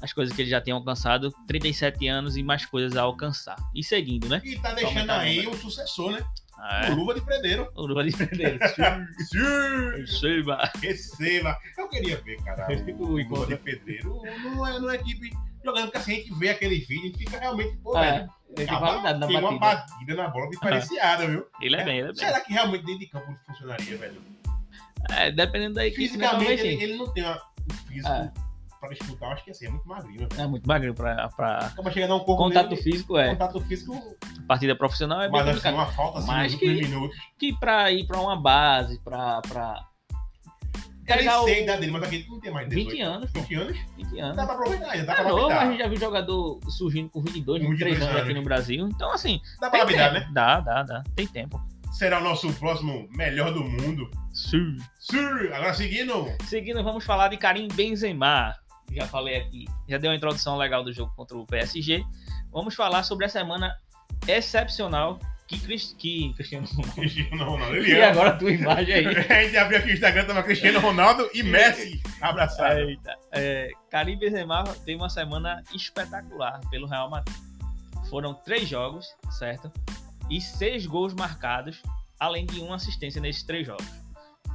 as 0.00 0.12
coisas 0.12 0.34
que 0.34 0.42
ele 0.42 0.50
já 0.50 0.60
tem 0.60 0.72
alcançado, 0.72 1.32
37 1.46 2.06
anos 2.08 2.36
e 2.36 2.42
mais 2.42 2.64
coisas 2.66 2.96
a 2.96 3.02
alcançar. 3.02 3.56
E 3.74 3.82
seguindo, 3.82 4.28
né? 4.28 4.40
E 4.44 4.56
tá 4.58 4.72
deixando 4.74 5.10
aí 5.10 5.46
o 5.46 5.50
o 5.50 5.56
sucessor, 5.56 6.12
né? 6.12 6.24
Ah, 6.60 6.86
O 6.88 6.92
é. 6.92 6.94
Luva 6.94 7.14
de 7.14 7.20
Predeiro. 7.20 7.70
O 7.76 7.82
Lula 7.86 8.04
de 8.04 8.16
Prendeiro. 8.16 8.58
Receba. 9.96 10.70
receba. 10.82 11.58
Eu 11.76 11.88
queria 11.88 12.16
ver, 12.20 12.36
cara, 12.42 12.66
o, 12.98 13.04
O 13.04 13.12
o. 13.14 13.16
Luva 13.28 13.46
de 13.46 13.56
Pedreiro 13.56 14.22
numa, 14.42 14.78
numa 14.78 14.94
equipe 14.94 15.30
jogando, 15.64 15.84
porque 15.84 15.98
assim, 15.98 16.12
a 16.12 16.16
gente 16.16 16.34
vê 16.34 16.50
aquele 16.50 16.78
vídeo, 16.78 17.02
a 17.02 17.06
gente 17.06 17.18
fica 17.18 17.38
realmente, 17.38 17.76
pô, 17.78 17.96
É, 17.98 18.12
velho, 18.12 18.30
ele 18.48 18.54
tem 18.54 18.64
acaba- 18.64 19.26
tem 19.26 19.38
uma 19.38 19.58
batida. 19.58 20.14
na 20.14 20.28
bola 20.28 20.50
diferenciada, 20.50 21.26
viu? 21.26 21.46
Ele 21.60 21.76
é 21.76 21.84
bem, 21.84 21.98
ele 21.98 22.08
é 22.08 22.12
bem. 22.12 22.16
Será 22.16 22.40
que 22.40 22.52
realmente 22.52 22.84
dentro 22.84 23.00
de 23.00 23.06
campo 23.08 23.36
funcionaria, 23.46 23.96
velho? 23.98 24.22
É, 25.10 25.30
dependendo 25.30 25.74
da 25.74 25.86
equipe, 25.86 26.16
né, 26.16 26.28
Fisicamente, 26.28 26.66
ele, 26.66 26.82
ele 26.82 26.96
não 26.96 27.12
tem 27.12 27.22
uma- 27.24 27.40
um 27.70 27.74
físico 27.86 28.08
É. 28.08 28.32
pra 28.78 28.88
disputar, 28.90 29.28
eu 29.28 29.32
acho 29.34 29.44
que 29.44 29.50
assim, 29.50 29.66
é 29.66 29.70
muito 29.70 29.88
magrinho, 29.88 30.28
velho. 30.28 30.40
É 30.42 30.46
muito 30.46 30.66
magrinho 30.66 30.94
pra, 30.94 31.28
pra 31.30 31.58
Acaba 31.58 31.90
chegando 31.90 32.12
a 32.12 32.16
um 32.16 32.20
corpo 32.20 32.44
contato 32.44 32.68
dele, 32.70 32.82
físico, 32.82 33.18
é. 33.18 33.30
contato 33.30 33.60
físico, 33.60 34.16
Partida 34.46 34.74
profissional 34.76 35.20
é 35.20 35.28
bem 35.28 35.32
mas 35.32 35.42
assim, 35.42 35.50
complicado. 35.56 35.74
uma 35.74 35.86
falta 35.86 36.18
assim, 36.18 36.26
Mas 36.28 36.54
que- 36.54 36.66
minutos. 36.68 37.16
Que 37.38 37.52
pra 37.58 37.90
ir 37.92 38.06
pra 38.06 38.20
uma 38.20 38.36
base, 38.40 38.98
pra. 39.02 39.40
pra... 39.42 39.84
Eu 41.06 41.16
nem 41.16 41.24
sei 41.44 41.54
a 41.54 41.60
idade 41.62 41.80
dele, 41.80 41.92
mas 41.92 42.02
aquele 42.02 42.26
não 42.28 42.38
tem 42.38 42.52
mais 42.52 42.68
de 42.68 42.74
18. 42.74 42.90
20 42.92 43.00
anos, 43.00 43.30
pô. 43.30 43.40
20 43.40 43.54
anos? 43.54 43.78
20 43.96 44.20
anos. 44.20 44.36
Dá 44.36 44.44
pra 44.44 44.54
aproveitar 44.56 44.96
dá 44.98 45.04
Tá 45.06 45.14
pra 45.14 45.22
novo, 45.24 45.34
a 45.36 45.44
aproveitar. 45.44 45.70
gente 45.70 45.78
já 45.78 45.88
viu 45.88 45.98
jogador 46.00 46.60
surgindo 46.68 47.08
com 47.08 47.22
22, 47.22 47.62
Com 47.62 47.68
23 47.70 47.94
22 47.94 48.02
anos 48.10 48.20
aqui 48.22 48.30
anos. 48.30 48.42
no 48.42 48.44
Brasil. 48.44 48.88
Então, 48.88 49.12
assim, 49.14 49.40
Dá 49.58 49.70
pra 49.70 49.86
tempo. 49.86 49.98
né? 50.12 50.28
Dá, 50.34 50.60
dá, 50.60 50.82
dá. 50.82 51.02
Tem 51.16 51.26
tempo. 51.26 51.58
Será 51.92 52.18
o 52.20 52.22
nosso 52.22 52.52
próximo 52.54 53.08
melhor 53.12 53.50
do 53.54 53.64
mundo. 53.64 54.10
Sim. 54.34 54.76
Sim, 55.00 55.18
agora 55.54 55.72
seguindo. 55.72 56.26
Seguindo, 56.44 56.84
vamos 56.84 57.02
falar 57.04 57.28
de 57.28 57.38
Karim 57.38 57.68
Benzema. 57.68 58.54
Já 58.90 59.06
falei 59.06 59.36
aqui. 59.36 59.66
Já 59.88 59.98
deu 59.98 60.10
uma 60.10 60.16
introdução 60.16 60.56
legal 60.56 60.82
do 60.82 60.92
jogo 60.92 61.12
contra 61.14 61.36
o 61.36 61.46
PSG. 61.46 62.04
Vamos 62.50 62.74
falar 62.74 63.02
sobre 63.02 63.24
a 63.26 63.28
semana 63.28 63.76
excepcional 64.26 65.18
que, 65.46 65.58
Cris- 65.60 65.94
que 65.98 66.32
Cristiano 66.34 66.66
Ronaldo. 66.66 66.92
Cristiano 66.94 67.44
Ronaldo. 67.44 67.76
Ele 67.76 67.90
E 67.90 67.96
ama. 68.02 68.10
agora 68.10 68.30
a 68.30 68.36
tua 68.36 68.50
imagem 68.52 68.94
aí. 68.94 69.06
A 69.16 69.42
gente 69.44 69.56
abriu 69.56 69.78
aqui 69.78 69.88
o 69.90 69.92
Instagram, 69.94 70.24
tava 70.26 70.42
Cristiano 70.42 70.80
Ronaldo 70.80 71.28
e 71.34 71.42
Messi 71.42 72.02
abraçados. 72.20 72.88
Eita. 72.88 73.16
É, 73.32 73.70
Karim 73.90 74.18
Benzema 74.18 74.64
teve 74.84 74.96
uma 74.96 75.08
semana 75.08 75.62
espetacular 75.74 76.60
pelo 76.70 76.86
Real 76.86 77.08
Madrid. 77.08 77.34
Foram 78.10 78.34
três 78.34 78.68
jogos, 78.68 79.06
certo? 79.38 79.70
E 80.30 80.40
seis 80.40 80.86
gols 80.86 81.14
marcados, 81.14 81.82
além 82.20 82.44
de 82.46 82.60
uma 82.60 82.76
assistência 82.76 83.20
nesses 83.20 83.42
três 83.42 83.66
jogos. 83.66 83.86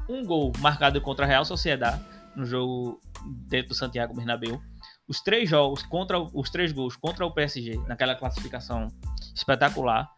Um 0.10 0.24
gol 0.26 0.52
marcado 0.60 1.00
contra 1.02 1.26
a 1.26 1.28
Real 1.28 1.46
Sociedade, 1.46 2.04
no 2.36 2.46
jogo 2.46 3.00
dentro 3.48 3.70
do 3.70 3.76
Santiago 3.76 4.16
Bernabéu. 4.16 4.62
Os 5.08 5.22
três 5.22 5.50
jogos 5.50 5.84
contra 5.84 6.20
os 6.20 6.50
três 6.50 6.72
gols 6.72 6.96
contra 6.96 7.26
o 7.26 7.32
PSG, 7.32 7.78
naquela 7.88 8.16
classificação 8.16 8.88
espetacular. 9.36 10.10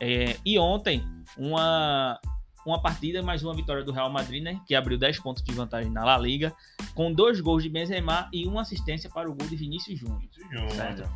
É, 0.00 0.36
e 0.44 0.58
ontem, 0.58 1.04
uma, 1.36 2.18
uma 2.66 2.80
partida, 2.80 3.22
mais 3.22 3.42
uma 3.42 3.54
vitória 3.54 3.84
do 3.84 3.92
Real 3.92 4.10
Madrid, 4.10 4.42
né? 4.42 4.60
Que 4.66 4.74
abriu 4.74 4.98
10 4.98 5.20
pontos 5.20 5.42
de 5.42 5.52
vantagem 5.52 5.90
na 5.90 6.04
La 6.04 6.18
Liga 6.18 6.54
com 6.94 7.12
dois 7.12 7.40
gols 7.40 7.62
de 7.62 7.68
Benzema 7.68 8.28
e 8.32 8.46
uma 8.46 8.62
assistência 8.62 9.08
para 9.10 9.30
o 9.30 9.34
gol 9.34 9.46
de 9.48 9.56
Vinícius 9.56 9.98
Júnior, 9.98 10.28
certo? 10.70 11.08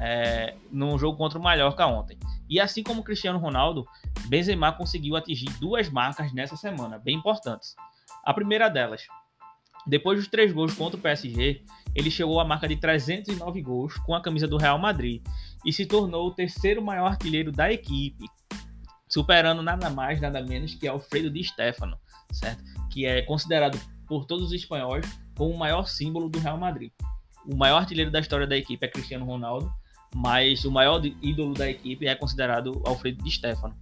É, 0.00 0.56
num 0.70 0.98
jogo 0.98 1.16
contra 1.16 1.38
o 1.38 1.42
Mallorca 1.42 1.86
ontem. 1.86 2.18
E 2.48 2.60
assim 2.60 2.82
como 2.82 3.00
o 3.00 3.04
Cristiano 3.04 3.38
Ronaldo, 3.38 3.86
Benzema 4.28 4.72
conseguiu 4.72 5.16
atingir 5.16 5.50
duas 5.58 5.88
marcas 5.88 6.32
nessa 6.32 6.56
semana, 6.56 6.98
bem 6.98 7.16
importantes. 7.16 7.74
A 8.24 8.34
primeira 8.34 8.68
delas, 8.68 9.06
depois 9.86 10.18
dos 10.18 10.28
três 10.28 10.52
gols 10.52 10.74
contra 10.74 10.98
o 10.98 11.00
PSG, 11.00 11.62
ele 11.94 12.10
chegou 12.10 12.40
à 12.40 12.44
marca 12.44 12.66
de 12.66 12.76
309 12.76 13.62
gols 13.62 13.96
com 13.98 14.14
a 14.14 14.20
camisa 14.20 14.48
do 14.48 14.56
Real 14.56 14.78
Madrid 14.78 15.22
e 15.64 15.72
se 15.72 15.86
tornou 15.86 16.26
o 16.26 16.34
terceiro 16.34 16.82
maior 16.82 17.06
artilheiro 17.06 17.52
da 17.52 17.72
equipe, 17.72 18.26
superando 19.08 19.62
nada 19.62 19.88
mais, 19.88 20.20
nada 20.20 20.42
menos 20.42 20.74
que 20.74 20.88
Alfredo 20.88 21.30
Di 21.30 21.44
Stefano, 21.44 21.96
certo? 22.32 22.62
Que 22.90 23.06
é 23.06 23.22
considerado 23.22 23.78
por 24.06 24.24
todos 24.24 24.46
os 24.46 24.52
espanhóis 24.52 25.06
como 25.36 25.54
o 25.54 25.58
maior 25.58 25.86
símbolo 25.86 26.28
do 26.28 26.38
Real 26.38 26.58
Madrid. 26.58 26.90
O 27.46 27.56
maior 27.56 27.78
artilheiro 27.78 28.10
da 28.10 28.20
história 28.20 28.46
da 28.46 28.56
equipe 28.56 28.84
é 28.84 28.88
Cristiano 28.88 29.24
Ronaldo, 29.24 29.72
mas 30.16 30.64
o 30.64 30.70
maior 30.70 31.04
ídolo 31.04 31.52
da 31.52 31.68
equipe 31.68 32.06
é 32.06 32.14
considerado 32.14 32.82
Alfredo 32.86 33.22
Di 33.22 33.30
Stefano. 33.30 33.76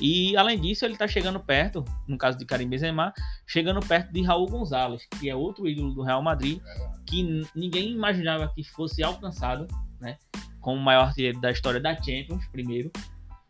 E 0.00 0.36
além 0.36 0.56
disso, 0.56 0.84
ele 0.84 0.92
está 0.92 1.08
chegando 1.08 1.40
perto, 1.40 1.84
no 2.06 2.16
caso 2.16 2.38
de 2.38 2.44
Karim 2.44 2.68
Benzema, 2.68 3.12
chegando 3.44 3.80
perto 3.80 4.12
de 4.12 4.22
Raul 4.22 4.46
Gonzalez, 4.46 5.04
que 5.18 5.28
é 5.28 5.34
outro 5.34 5.68
ídolo 5.68 5.92
do 5.92 6.02
Real 6.02 6.22
Madrid, 6.22 6.60
que 7.04 7.44
ninguém 7.56 7.90
imaginava 7.90 8.52
que 8.54 8.62
fosse 8.62 9.02
alcançado, 9.02 9.66
né, 10.00 10.16
como 10.60 10.78
o 10.78 10.82
maior 10.82 11.06
artilheiro 11.06 11.40
da 11.40 11.50
história 11.50 11.80
da 11.80 11.92
Champions, 12.00 12.46
primeiro, 12.52 12.92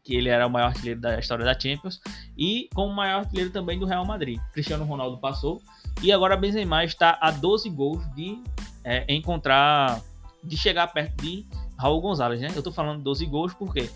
que 0.03 0.15
ele 0.15 0.31
era 0.31 0.47
o 0.47 0.51
maior 0.51 0.69
artilheiro 0.69 0.99
da 0.99 1.19
história 1.19 1.45
da 1.45 1.53
Champions, 1.53 2.01
e 2.39 2.71
como 2.75 2.91
o 2.91 2.97
maior 2.97 3.19
artilheiro 3.19 3.51
também 3.51 3.79
do 3.79 3.85
Real 3.85 4.07
Madrid. 4.07 4.41
Cristiano 4.55 4.87
Ronaldo 4.87 5.19
passou, 5.19 5.61
e 6.03 6.11
agora 6.11 6.39
Benzema 6.39 6.83
está 6.85 7.19
a 7.21 7.31
12 7.31 7.69
gols 7.69 8.03
de 8.15 8.43
é, 8.83 9.05
encontrar, 9.13 10.01
de 10.43 10.57
chegar 10.57 10.87
perto 10.87 11.23
de 11.23 11.45
Raul 11.81 12.01
Gonzalez, 12.01 12.41
né? 12.41 12.49
Eu 12.55 12.63
tô 12.63 12.71
falando 12.73 13.03
12 13.03 13.25
gols 13.27 13.55
porque 13.55 13.89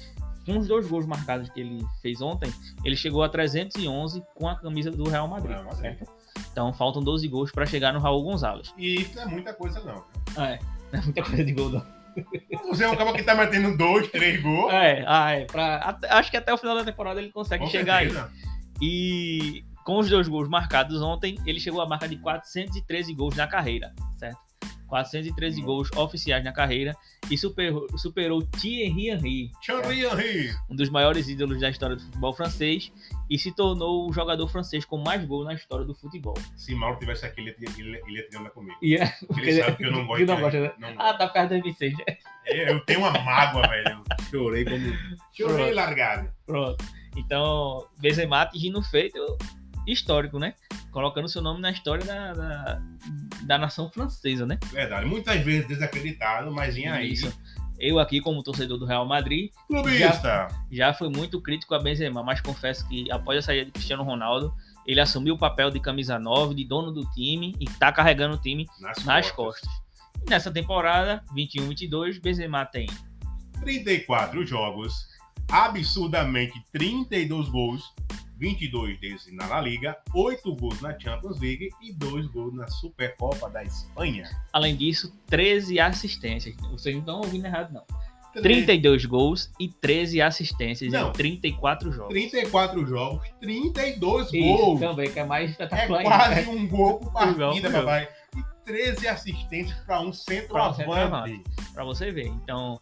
com 0.46 0.58
os 0.58 0.66
dois 0.68 0.86
gols 0.86 1.06
marcados 1.06 1.48
que 1.50 1.60
ele 1.60 1.84
fez 2.02 2.20
ontem, 2.20 2.52
ele 2.84 2.96
chegou 2.96 3.22
a 3.22 3.28
311 3.28 4.22
com 4.34 4.48
a 4.48 4.54
camisa 4.56 4.90
do 4.90 5.08
Real 5.08 5.26
Madrid, 5.28 5.52
Real 5.52 5.64
Madrid. 5.64 5.80
certo? 5.80 6.10
Então 6.52 6.72
faltam 6.72 7.02
12 7.02 7.26
gols 7.28 7.50
para 7.50 7.64
chegar 7.66 7.92
no 7.92 7.98
Raul 8.00 8.22
Gonzalez. 8.22 8.72
E 8.76 8.96
isso 9.00 9.16
não 9.16 9.22
é 9.22 9.26
muita 9.26 9.54
coisa, 9.54 9.80
não. 9.80 10.04
É, 10.44 10.58
não 10.92 11.00
é 11.00 11.02
muita 11.02 11.22
coisa 11.22 11.44
de 11.44 11.52
gol, 11.52 11.68
não. 11.70 11.82
Você 12.70 12.84
é 12.84 12.88
um 12.88 12.94
cara 12.96 13.12
que 13.12 13.22
tá 13.24 13.34
metendo 13.34 13.76
dois, 13.76 14.08
três 14.10 14.40
gols. 14.42 14.72
É, 14.72 15.04
ah, 15.06 15.32
é 15.32 15.44
pra, 15.46 15.76
até- 15.78 16.12
acho 16.12 16.30
que 16.30 16.36
até 16.36 16.52
o 16.52 16.58
final 16.58 16.76
da 16.76 16.84
temporada 16.84 17.20
ele 17.20 17.32
consegue 17.32 17.64
com 17.64 17.70
chegar 17.70 17.96
aí. 17.96 18.10
certeza. 18.10 18.30
E 18.80 19.64
com 19.84 19.98
os 19.98 20.08
dois 20.08 20.28
gols 20.28 20.48
marcados 20.48 21.00
ontem, 21.02 21.36
ele 21.46 21.58
chegou 21.58 21.80
à 21.80 21.86
marca 21.88 22.08
de 22.08 22.16
413 22.16 23.12
gols 23.14 23.34
na 23.36 23.46
carreira? 23.46 23.92
413 24.86 25.60
Hum. 25.60 25.64
gols 25.64 25.90
oficiais 25.96 26.44
na 26.44 26.52
carreira 26.52 26.94
e 27.30 27.36
superou, 27.38 27.86
superou 27.98 28.42
Thierry 28.42 29.08
Henry, 29.10 29.50
Thierry 29.64 30.04
Henry. 30.04 30.50
um 30.70 30.76
dos 30.76 30.88
maiores 30.90 31.28
ídolos 31.28 31.60
da 31.60 31.70
história 31.70 31.96
do 31.96 32.02
futebol 32.02 32.32
francês, 32.34 32.92
e 33.30 33.38
se 33.38 33.50
tornou 33.52 34.08
o 34.08 34.12
jogador 34.12 34.46
francês 34.48 34.84
com 34.84 34.98
mais 34.98 35.24
gols 35.24 35.46
na 35.46 35.54
história 35.54 35.84
do 35.84 35.94
futebol. 35.94 36.34
Se 36.56 36.74
Mauro 36.74 36.98
tivesse 36.98 37.24
aqui, 37.24 37.40
ele, 37.40 37.56
ele, 37.78 38.02
ele 38.06 38.18
ia 38.18 38.28
tirar 38.28 38.50
comigo. 38.50 38.76
E 38.82 38.96
é, 38.96 39.12
Ele 39.38 39.62
sabe 39.62 39.76
que 39.78 39.84
eu 39.84 39.92
não 39.92 40.06
gosto 40.06 40.20
que 40.20 40.26
não 40.26 40.36
de- 40.36 40.42
gosta, 40.42 40.60
né? 40.60 40.72
não 40.78 40.88
Ah, 41.00 41.14
tá 41.14 41.28
perto 41.28 41.48
do 41.54 41.60
2006, 41.62 41.96
né? 41.96 42.04
É, 42.46 42.70
Eu 42.70 42.80
tenho 42.84 42.98
uma 43.00 43.10
mágoa, 43.10 43.66
velho. 43.68 44.02
Chorei 44.30 44.64
como. 44.64 44.78
Chorei 45.32 45.56
Pronto. 45.56 45.74
largado. 45.74 46.30
Pronto. 46.46 46.84
Então, 47.16 47.86
Benzema 47.98 48.42
atingindo 48.42 48.78
um 48.78 48.82
feito 48.82 49.18
histórico, 49.86 50.38
né? 50.38 50.54
Colocando 50.90 51.28
seu 51.28 51.42
nome 51.42 51.60
na 51.60 51.70
história 51.70 52.04
da, 52.04 52.32
da, 52.32 52.78
da 53.42 53.58
nação 53.58 53.90
francesa, 53.90 54.46
né? 54.46 54.58
Verdade. 54.72 55.06
Muitas 55.06 55.40
vezes 55.42 55.66
desacreditado, 55.68 56.52
mas 56.52 56.74
vinha 56.74 56.94
aí. 56.94 57.12
Isso. 57.12 57.32
Eu 57.78 57.98
aqui, 57.98 58.20
como 58.20 58.42
torcedor 58.42 58.78
do 58.78 58.86
Real 58.86 59.04
Madrid, 59.04 59.50
Clubista. 59.66 60.48
já 60.70 60.94
fui 60.94 61.08
muito 61.08 61.40
crítico 61.40 61.74
a 61.74 61.78
Benzema, 61.78 62.22
mas 62.22 62.40
confesso 62.40 62.88
que 62.88 63.10
após 63.10 63.38
a 63.38 63.42
saída 63.42 63.64
de 63.66 63.72
Cristiano 63.72 64.04
Ronaldo, 64.04 64.54
ele 64.86 65.00
assumiu 65.00 65.34
o 65.34 65.38
papel 65.38 65.70
de 65.70 65.80
camisa 65.80 66.18
9, 66.18 66.54
de 66.54 66.64
dono 66.64 66.92
do 66.92 67.04
time 67.10 67.54
e 67.58 67.64
tá 67.64 67.90
carregando 67.90 68.36
o 68.36 68.38
time 68.40 68.66
Nas, 68.80 69.04
nas 69.04 69.30
costas. 69.32 69.68
costas. 69.68 69.84
E 70.26 70.30
nessa 70.30 70.52
temporada, 70.52 71.22
21-22, 71.36 72.20
Benzema 72.22 72.64
tem 72.64 72.86
34 73.60 74.46
jogos. 74.46 75.08
Absurdamente 75.50 76.62
32 76.72 77.48
gols. 77.48 77.92
22 78.36 78.98
deles 79.00 79.26
na 79.32 79.60
Liga, 79.60 79.96
8 80.12 80.54
gols 80.56 80.80
na 80.80 80.98
Champions 80.98 81.40
League 81.40 81.70
e 81.80 81.92
2 81.92 82.26
gols 82.28 82.54
na 82.54 82.66
Supercopa 82.68 83.48
da 83.48 83.62
Espanha. 83.62 84.28
Além 84.52 84.74
disso, 84.76 85.16
13 85.26 85.78
assistências. 85.80 86.54
Vocês 86.70 86.94
não 86.94 87.00
estão 87.00 87.16
ouvindo 87.18 87.46
errado, 87.46 87.72
não. 87.72 87.84
32 88.42 89.04
gols 89.04 89.52
e 89.60 89.68
13 89.68 90.20
assistências 90.20 90.92
Não. 90.92 91.10
em 91.10 91.12
34 91.12 91.92
jogos. 91.92 92.12
34 92.12 92.84
jogos, 92.84 93.28
32 93.40 94.32
Isso, 94.32 94.56
gols. 94.56 94.80
também, 94.80 95.08
que 95.08 95.20
é 95.20 95.24
mais 95.24 95.50
É 95.50 95.52
espetacular. 95.52 95.98
ainda. 96.00 96.10
quase 96.10 96.48
um 96.50 96.66
gol 96.66 96.98
por 96.98 97.12
partida, 97.14 97.70
papai. 97.70 98.08
E 98.36 98.42
13 98.64 99.06
assistências 99.06 99.78
para 99.86 100.00
um 100.00 100.12
centroavante. 100.12 101.42
Pra 101.72 101.84
você 101.84 102.10
ver. 102.10 102.26
Então, 102.26 102.80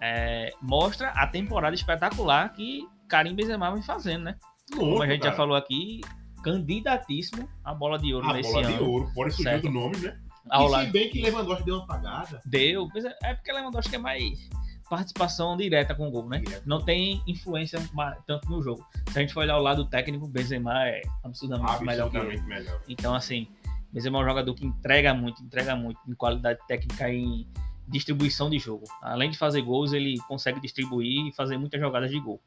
é, 0.00 0.50
mostra 0.62 1.08
a 1.10 1.26
temporada 1.26 1.74
espetacular 1.74 2.50
que 2.54 2.88
Karim 3.06 3.34
Benzema 3.34 3.70
vem 3.72 3.82
fazendo, 3.82 4.24
né? 4.24 4.36
Como 4.74 5.02
a 5.02 5.06
gente 5.06 5.20
cara. 5.20 5.30
já 5.30 5.36
falou 5.36 5.56
aqui, 5.56 6.00
candidatíssimo 6.42 7.48
à 7.64 7.74
bola 7.74 7.98
de 7.98 8.12
ouro 8.14 8.28
A 8.28 8.32
nesse 8.34 8.52
bola 8.52 8.66
ano. 8.66 8.76
de 8.76 8.82
ouro, 8.82 9.10
pode 9.14 9.30
surgir 9.34 9.50
Certo. 9.50 9.62
do 9.64 9.70
nome, 9.70 9.96
né? 9.98 10.18
Ao 10.48 10.68
e 10.68 10.70
lado 10.70 10.86
se 10.86 10.92
bem 10.92 11.10
que 11.10 11.20
Lewandowski 11.22 11.64
deu 11.64 11.74
uma 11.76 11.84
apagada. 11.84 12.40
deu, 12.44 12.88
é 13.22 13.30
é 13.30 13.34
porque 13.34 13.52
Lewandowski 13.52 13.96
é 13.96 13.98
mais 13.98 14.48
participação 14.88 15.56
direta 15.56 15.94
com 15.94 16.06
o 16.06 16.10
gol, 16.10 16.28
né? 16.28 16.38
Direto. 16.38 16.62
Não 16.64 16.80
tem 16.80 17.20
influência 17.26 17.80
tanto 18.26 18.48
no 18.48 18.62
jogo. 18.62 18.86
Se 19.10 19.18
a 19.18 19.20
gente 19.20 19.32
for 19.34 19.40
olhar 19.40 19.58
o 19.58 19.62
lado 19.62 19.84
técnico, 19.86 20.28
Benzema 20.28 20.86
é 20.86 21.02
absurdamente, 21.24 21.82
melhor. 21.84 22.06
Absurdamente 22.06 22.42
melhor. 22.42 22.80
Então, 22.88 23.12
assim, 23.12 23.48
Benzema 23.92 24.18
é 24.18 24.22
um 24.22 24.24
jogador 24.24 24.54
que 24.54 24.64
entrega 24.64 25.12
muito, 25.12 25.42
entrega 25.42 25.74
muito 25.74 25.98
em 26.08 26.14
qualidade 26.14 26.60
técnica 26.68 27.10
e 27.10 27.16
em 27.24 27.48
distribuição 27.88 28.48
de 28.48 28.60
jogo. 28.60 28.84
Além 29.02 29.30
de 29.30 29.36
fazer 29.38 29.62
gols, 29.62 29.92
ele 29.92 30.16
consegue 30.28 30.60
distribuir 30.60 31.26
e 31.26 31.32
fazer 31.32 31.58
muitas 31.58 31.80
jogadas 31.80 32.08
de 32.10 32.20
gol. 32.20 32.40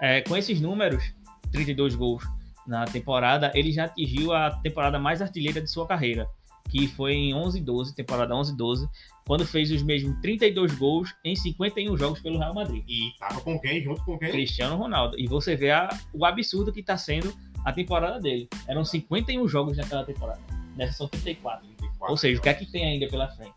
É, 0.00 0.22
com 0.22 0.36
esses 0.36 0.60
números, 0.60 1.14
32 1.50 1.94
gols 1.94 2.24
na 2.66 2.84
temporada, 2.84 3.50
ele 3.54 3.72
já 3.72 3.84
atingiu 3.84 4.32
a 4.32 4.50
temporada 4.50 4.98
mais 4.98 5.20
artilheira 5.22 5.60
de 5.60 5.68
sua 5.70 5.86
carreira, 5.86 6.28
que 6.68 6.86
foi 6.88 7.14
em 7.14 7.32
11-12, 7.34 7.94
temporada 7.94 8.34
11-12, 8.34 8.88
quando 9.26 9.44
fez 9.46 9.70
os 9.72 9.82
mesmos 9.82 10.18
32 10.20 10.74
gols 10.74 11.14
em 11.24 11.34
51 11.34 11.96
jogos 11.96 12.20
pelo 12.20 12.38
Real 12.38 12.54
Madrid. 12.54 12.84
E 12.88 13.12
tava 13.18 13.40
com 13.40 13.58
quem? 13.58 13.82
Junto 13.82 14.04
com 14.04 14.18
quem? 14.18 14.30
Cristiano 14.30 14.76
Ronaldo. 14.76 15.18
E 15.18 15.26
você 15.26 15.56
vê 15.56 15.70
a- 15.70 15.88
o 16.12 16.24
absurdo 16.24 16.72
que 16.72 16.80
está 16.80 16.96
sendo 16.96 17.32
a 17.64 17.72
temporada 17.72 18.20
dele. 18.20 18.48
Eram 18.68 18.84
51 18.84 19.46
jogos 19.48 19.76
naquela 19.76 20.04
temporada. 20.04 20.40
Nessa 20.76 20.92
são 20.92 21.08
34. 21.08 21.66
34 21.66 22.10
Ou 22.10 22.16
seja, 22.16 22.38
o 22.38 22.42
que 22.42 22.48
é 22.48 22.54
que 22.54 22.60
jogos. 22.60 22.72
tem 22.72 22.84
ainda 22.86 23.08
pela 23.08 23.28
frente? 23.28 23.52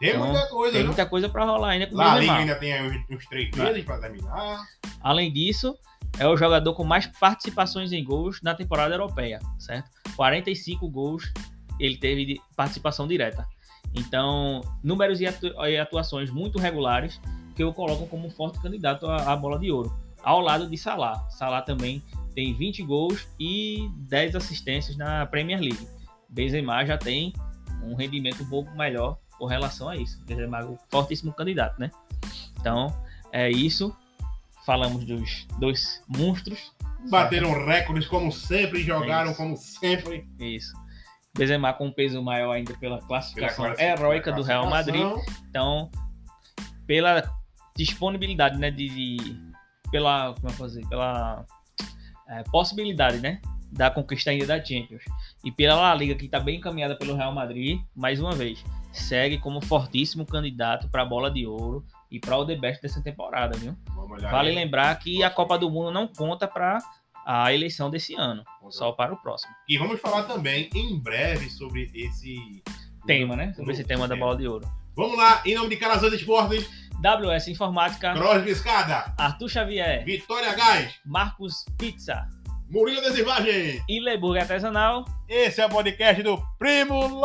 Tem 0.00 0.10
Então, 0.10 0.26
muita 0.28 0.46
coisa, 0.48 0.72
Tem 0.72 0.80
né? 0.82 0.86
muita 0.86 1.06
coisa 1.06 1.28
para 1.28 1.44
rolar 1.44 1.70
ainda 1.70 1.86
com 1.88 1.94
o 1.94 1.98
Benzema. 1.98 2.36
ainda 2.36 2.54
tem 2.56 2.82
uns, 2.82 2.96
uns 3.10 3.26
três 3.26 3.50
meses 3.50 3.84
pra 3.84 3.98
terminar. 3.98 4.64
Além 5.00 5.32
disso, 5.32 5.76
é 6.18 6.26
o 6.26 6.36
jogador 6.36 6.74
com 6.74 6.84
mais 6.84 7.06
participações 7.06 7.92
em 7.92 8.02
gols 8.04 8.40
na 8.42 8.54
temporada 8.54 8.94
europeia, 8.94 9.38
certo? 9.58 9.90
45 10.16 10.88
gols 10.88 11.32
ele 11.78 11.96
teve 11.96 12.24
de 12.24 12.40
participação 12.56 13.06
direta. 13.06 13.46
Então, 13.94 14.60
números 14.82 15.20
e 15.20 15.26
atu- 15.26 15.54
atuações 15.80 16.30
muito 16.30 16.58
regulares 16.58 17.20
que 17.54 17.62
eu 17.62 17.72
coloco 17.72 18.06
como 18.06 18.28
forte 18.30 18.60
candidato 18.60 19.06
à, 19.06 19.32
à 19.32 19.36
bola 19.36 19.58
de 19.58 19.70
ouro. 19.70 19.96
Ao 20.22 20.40
lado 20.40 20.68
de 20.68 20.76
Salah. 20.76 21.28
Salah 21.30 21.62
também 21.62 22.02
tem 22.34 22.52
20 22.52 22.82
gols 22.82 23.26
e 23.38 23.88
10 24.08 24.36
assistências 24.36 24.96
na 24.96 25.24
Premier 25.26 25.60
League. 25.60 25.86
Benzema 26.28 26.84
já 26.84 26.98
tem 26.98 27.32
um 27.82 27.94
rendimento 27.94 28.42
um 28.42 28.48
pouco 28.48 28.70
melhor 28.76 29.18
com 29.38 29.46
relação 29.46 29.88
a 29.88 29.96
isso. 29.96 30.20
Benzema 30.26 30.58
é 30.58 30.64
um 30.64 30.76
fortíssimo 30.90 31.32
candidato, 31.32 31.78
né? 31.80 31.90
Então, 32.60 32.94
é 33.32 33.48
isso. 33.50 33.96
Falamos 34.68 35.02
dos 35.06 35.46
dois 35.58 36.02
monstros. 36.06 36.74
Bateram 37.08 37.64
recordes 37.64 38.06
como 38.06 38.30
sempre, 38.30 38.82
jogaram 38.82 39.30
Isso. 39.30 39.36
como 39.38 39.56
sempre. 39.56 40.28
Isso. 40.38 40.74
Benzema 41.34 41.72
com 41.72 41.86
um 41.86 41.92
peso 41.92 42.22
maior 42.22 42.52
ainda 42.52 42.74
pela 42.74 43.00
classificação 43.00 43.64
Pela 43.72 43.82
heróica 43.82 44.30
do 44.30 44.42
Real 44.42 44.68
Madrid. 44.68 45.00
classificação. 45.00 45.44
Então, 45.48 45.90
pela 46.86 47.22
disponibilidade, 47.74 48.58
né, 48.58 48.70
de, 48.70 48.88
de- 48.90 49.40
pela, 49.90 50.34
como 50.34 50.50
é 50.50 50.66
dizer, 50.66 50.86
pela 50.86 51.46
é, 52.28 52.42
possibilidade, 52.50 53.20
né, 53.20 53.40
da 53.72 53.90
conquista 53.90 54.30
ainda 54.30 54.46
da 54.46 54.62
Champions 54.62 55.02
e 55.42 55.50
pela 55.50 55.76
La 55.76 55.94
Liga 55.94 56.14
que 56.14 56.26
está 56.26 56.38
bem 56.38 56.58
encaminhada 56.58 56.94
pelo 56.94 57.16
Real 57.16 57.32
Madrid, 57.32 57.80
mais 57.96 58.20
uma 58.20 58.32
vez, 58.32 58.62
segue 58.92 59.38
como 59.38 59.64
fortíssimo 59.64 60.26
candidato 60.26 60.90
para 60.90 61.04
a 61.04 61.06
Bola 61.06 61.30
de 61.30 61.46
Ouro 61.46 61.86
e 62.10 62.18
para 62.18 62.36
o 62.36 62.46
The 62.46 62.56
Best 62.56 62.82
dessa 62.82 63.02
temporada, 63.02 63.56
viu? 63.56 63.76
Vamos 63.94 64.18
olhar 64.18 64.30
Vale 64.30 64.50
aí. 64.50 64.54
lembrar 64.54 64.94
que 64.98 65.22
a 65.22 65.30
Copa 65.30 65.58
do 65.58 65.70
Mundo 65.70 65.90
não 65.90 66.06
conta 66.06 66.46
para 66.46 66.78
a 67.26 67.52
eleição 67.52 67.90
desse 67.90 68.14
ano, 68.14 68.42
só 68.70 68.92
para 68.92 69.12
o 69.12 69.16
próximo 69.18 69.52
E 69.68 69.76
vamos 69.76 70.00
falar 70.00 70.22
também 70.22 70.70
em 70.74 70.98
breve 70.98 71.50
sobre 71.50 71.90
esse 71.94 72.62
tema, 73.06 73.36
né, 73.36 73.52
sobre 73.54 73.72
esse 73.72 73.84
tema 73.84 74.08
da 74.08 74.16
Bola 74.16 74.36
de 74.36 74.48
Ouro. 74.48 74.66
Vamos 74.96 75.16
lá, 75.16 75.42
em 75.44 75.54
nome 75.54 75.68
de 75.68 75.76
Calazans 75.76 76.12
Esportes, 76.14 76.68
WS 77.00 77.48
Informática, 77.48 78.14
Cross 78.14 78.42
Biscada, 78.42 79.14
Arthur 79.16 79.48
Xavier, 79.48 80.04
Vitória 80.04 80.54
Gás, 80.54 80.94
Marcos 81.04 81.64
Pizza 81.78 82.26
Murilo 82.70 83.00
Adesivagem. 83.00 83.82
e 83.88 84.38
Artesanal. 84.38 85.04
Esse 85.26 85.60
é 85.60 85.66
o 85.66 85.70
podcast 85.70 86.22
do 86.22 86.38
Primo 86.58 87.22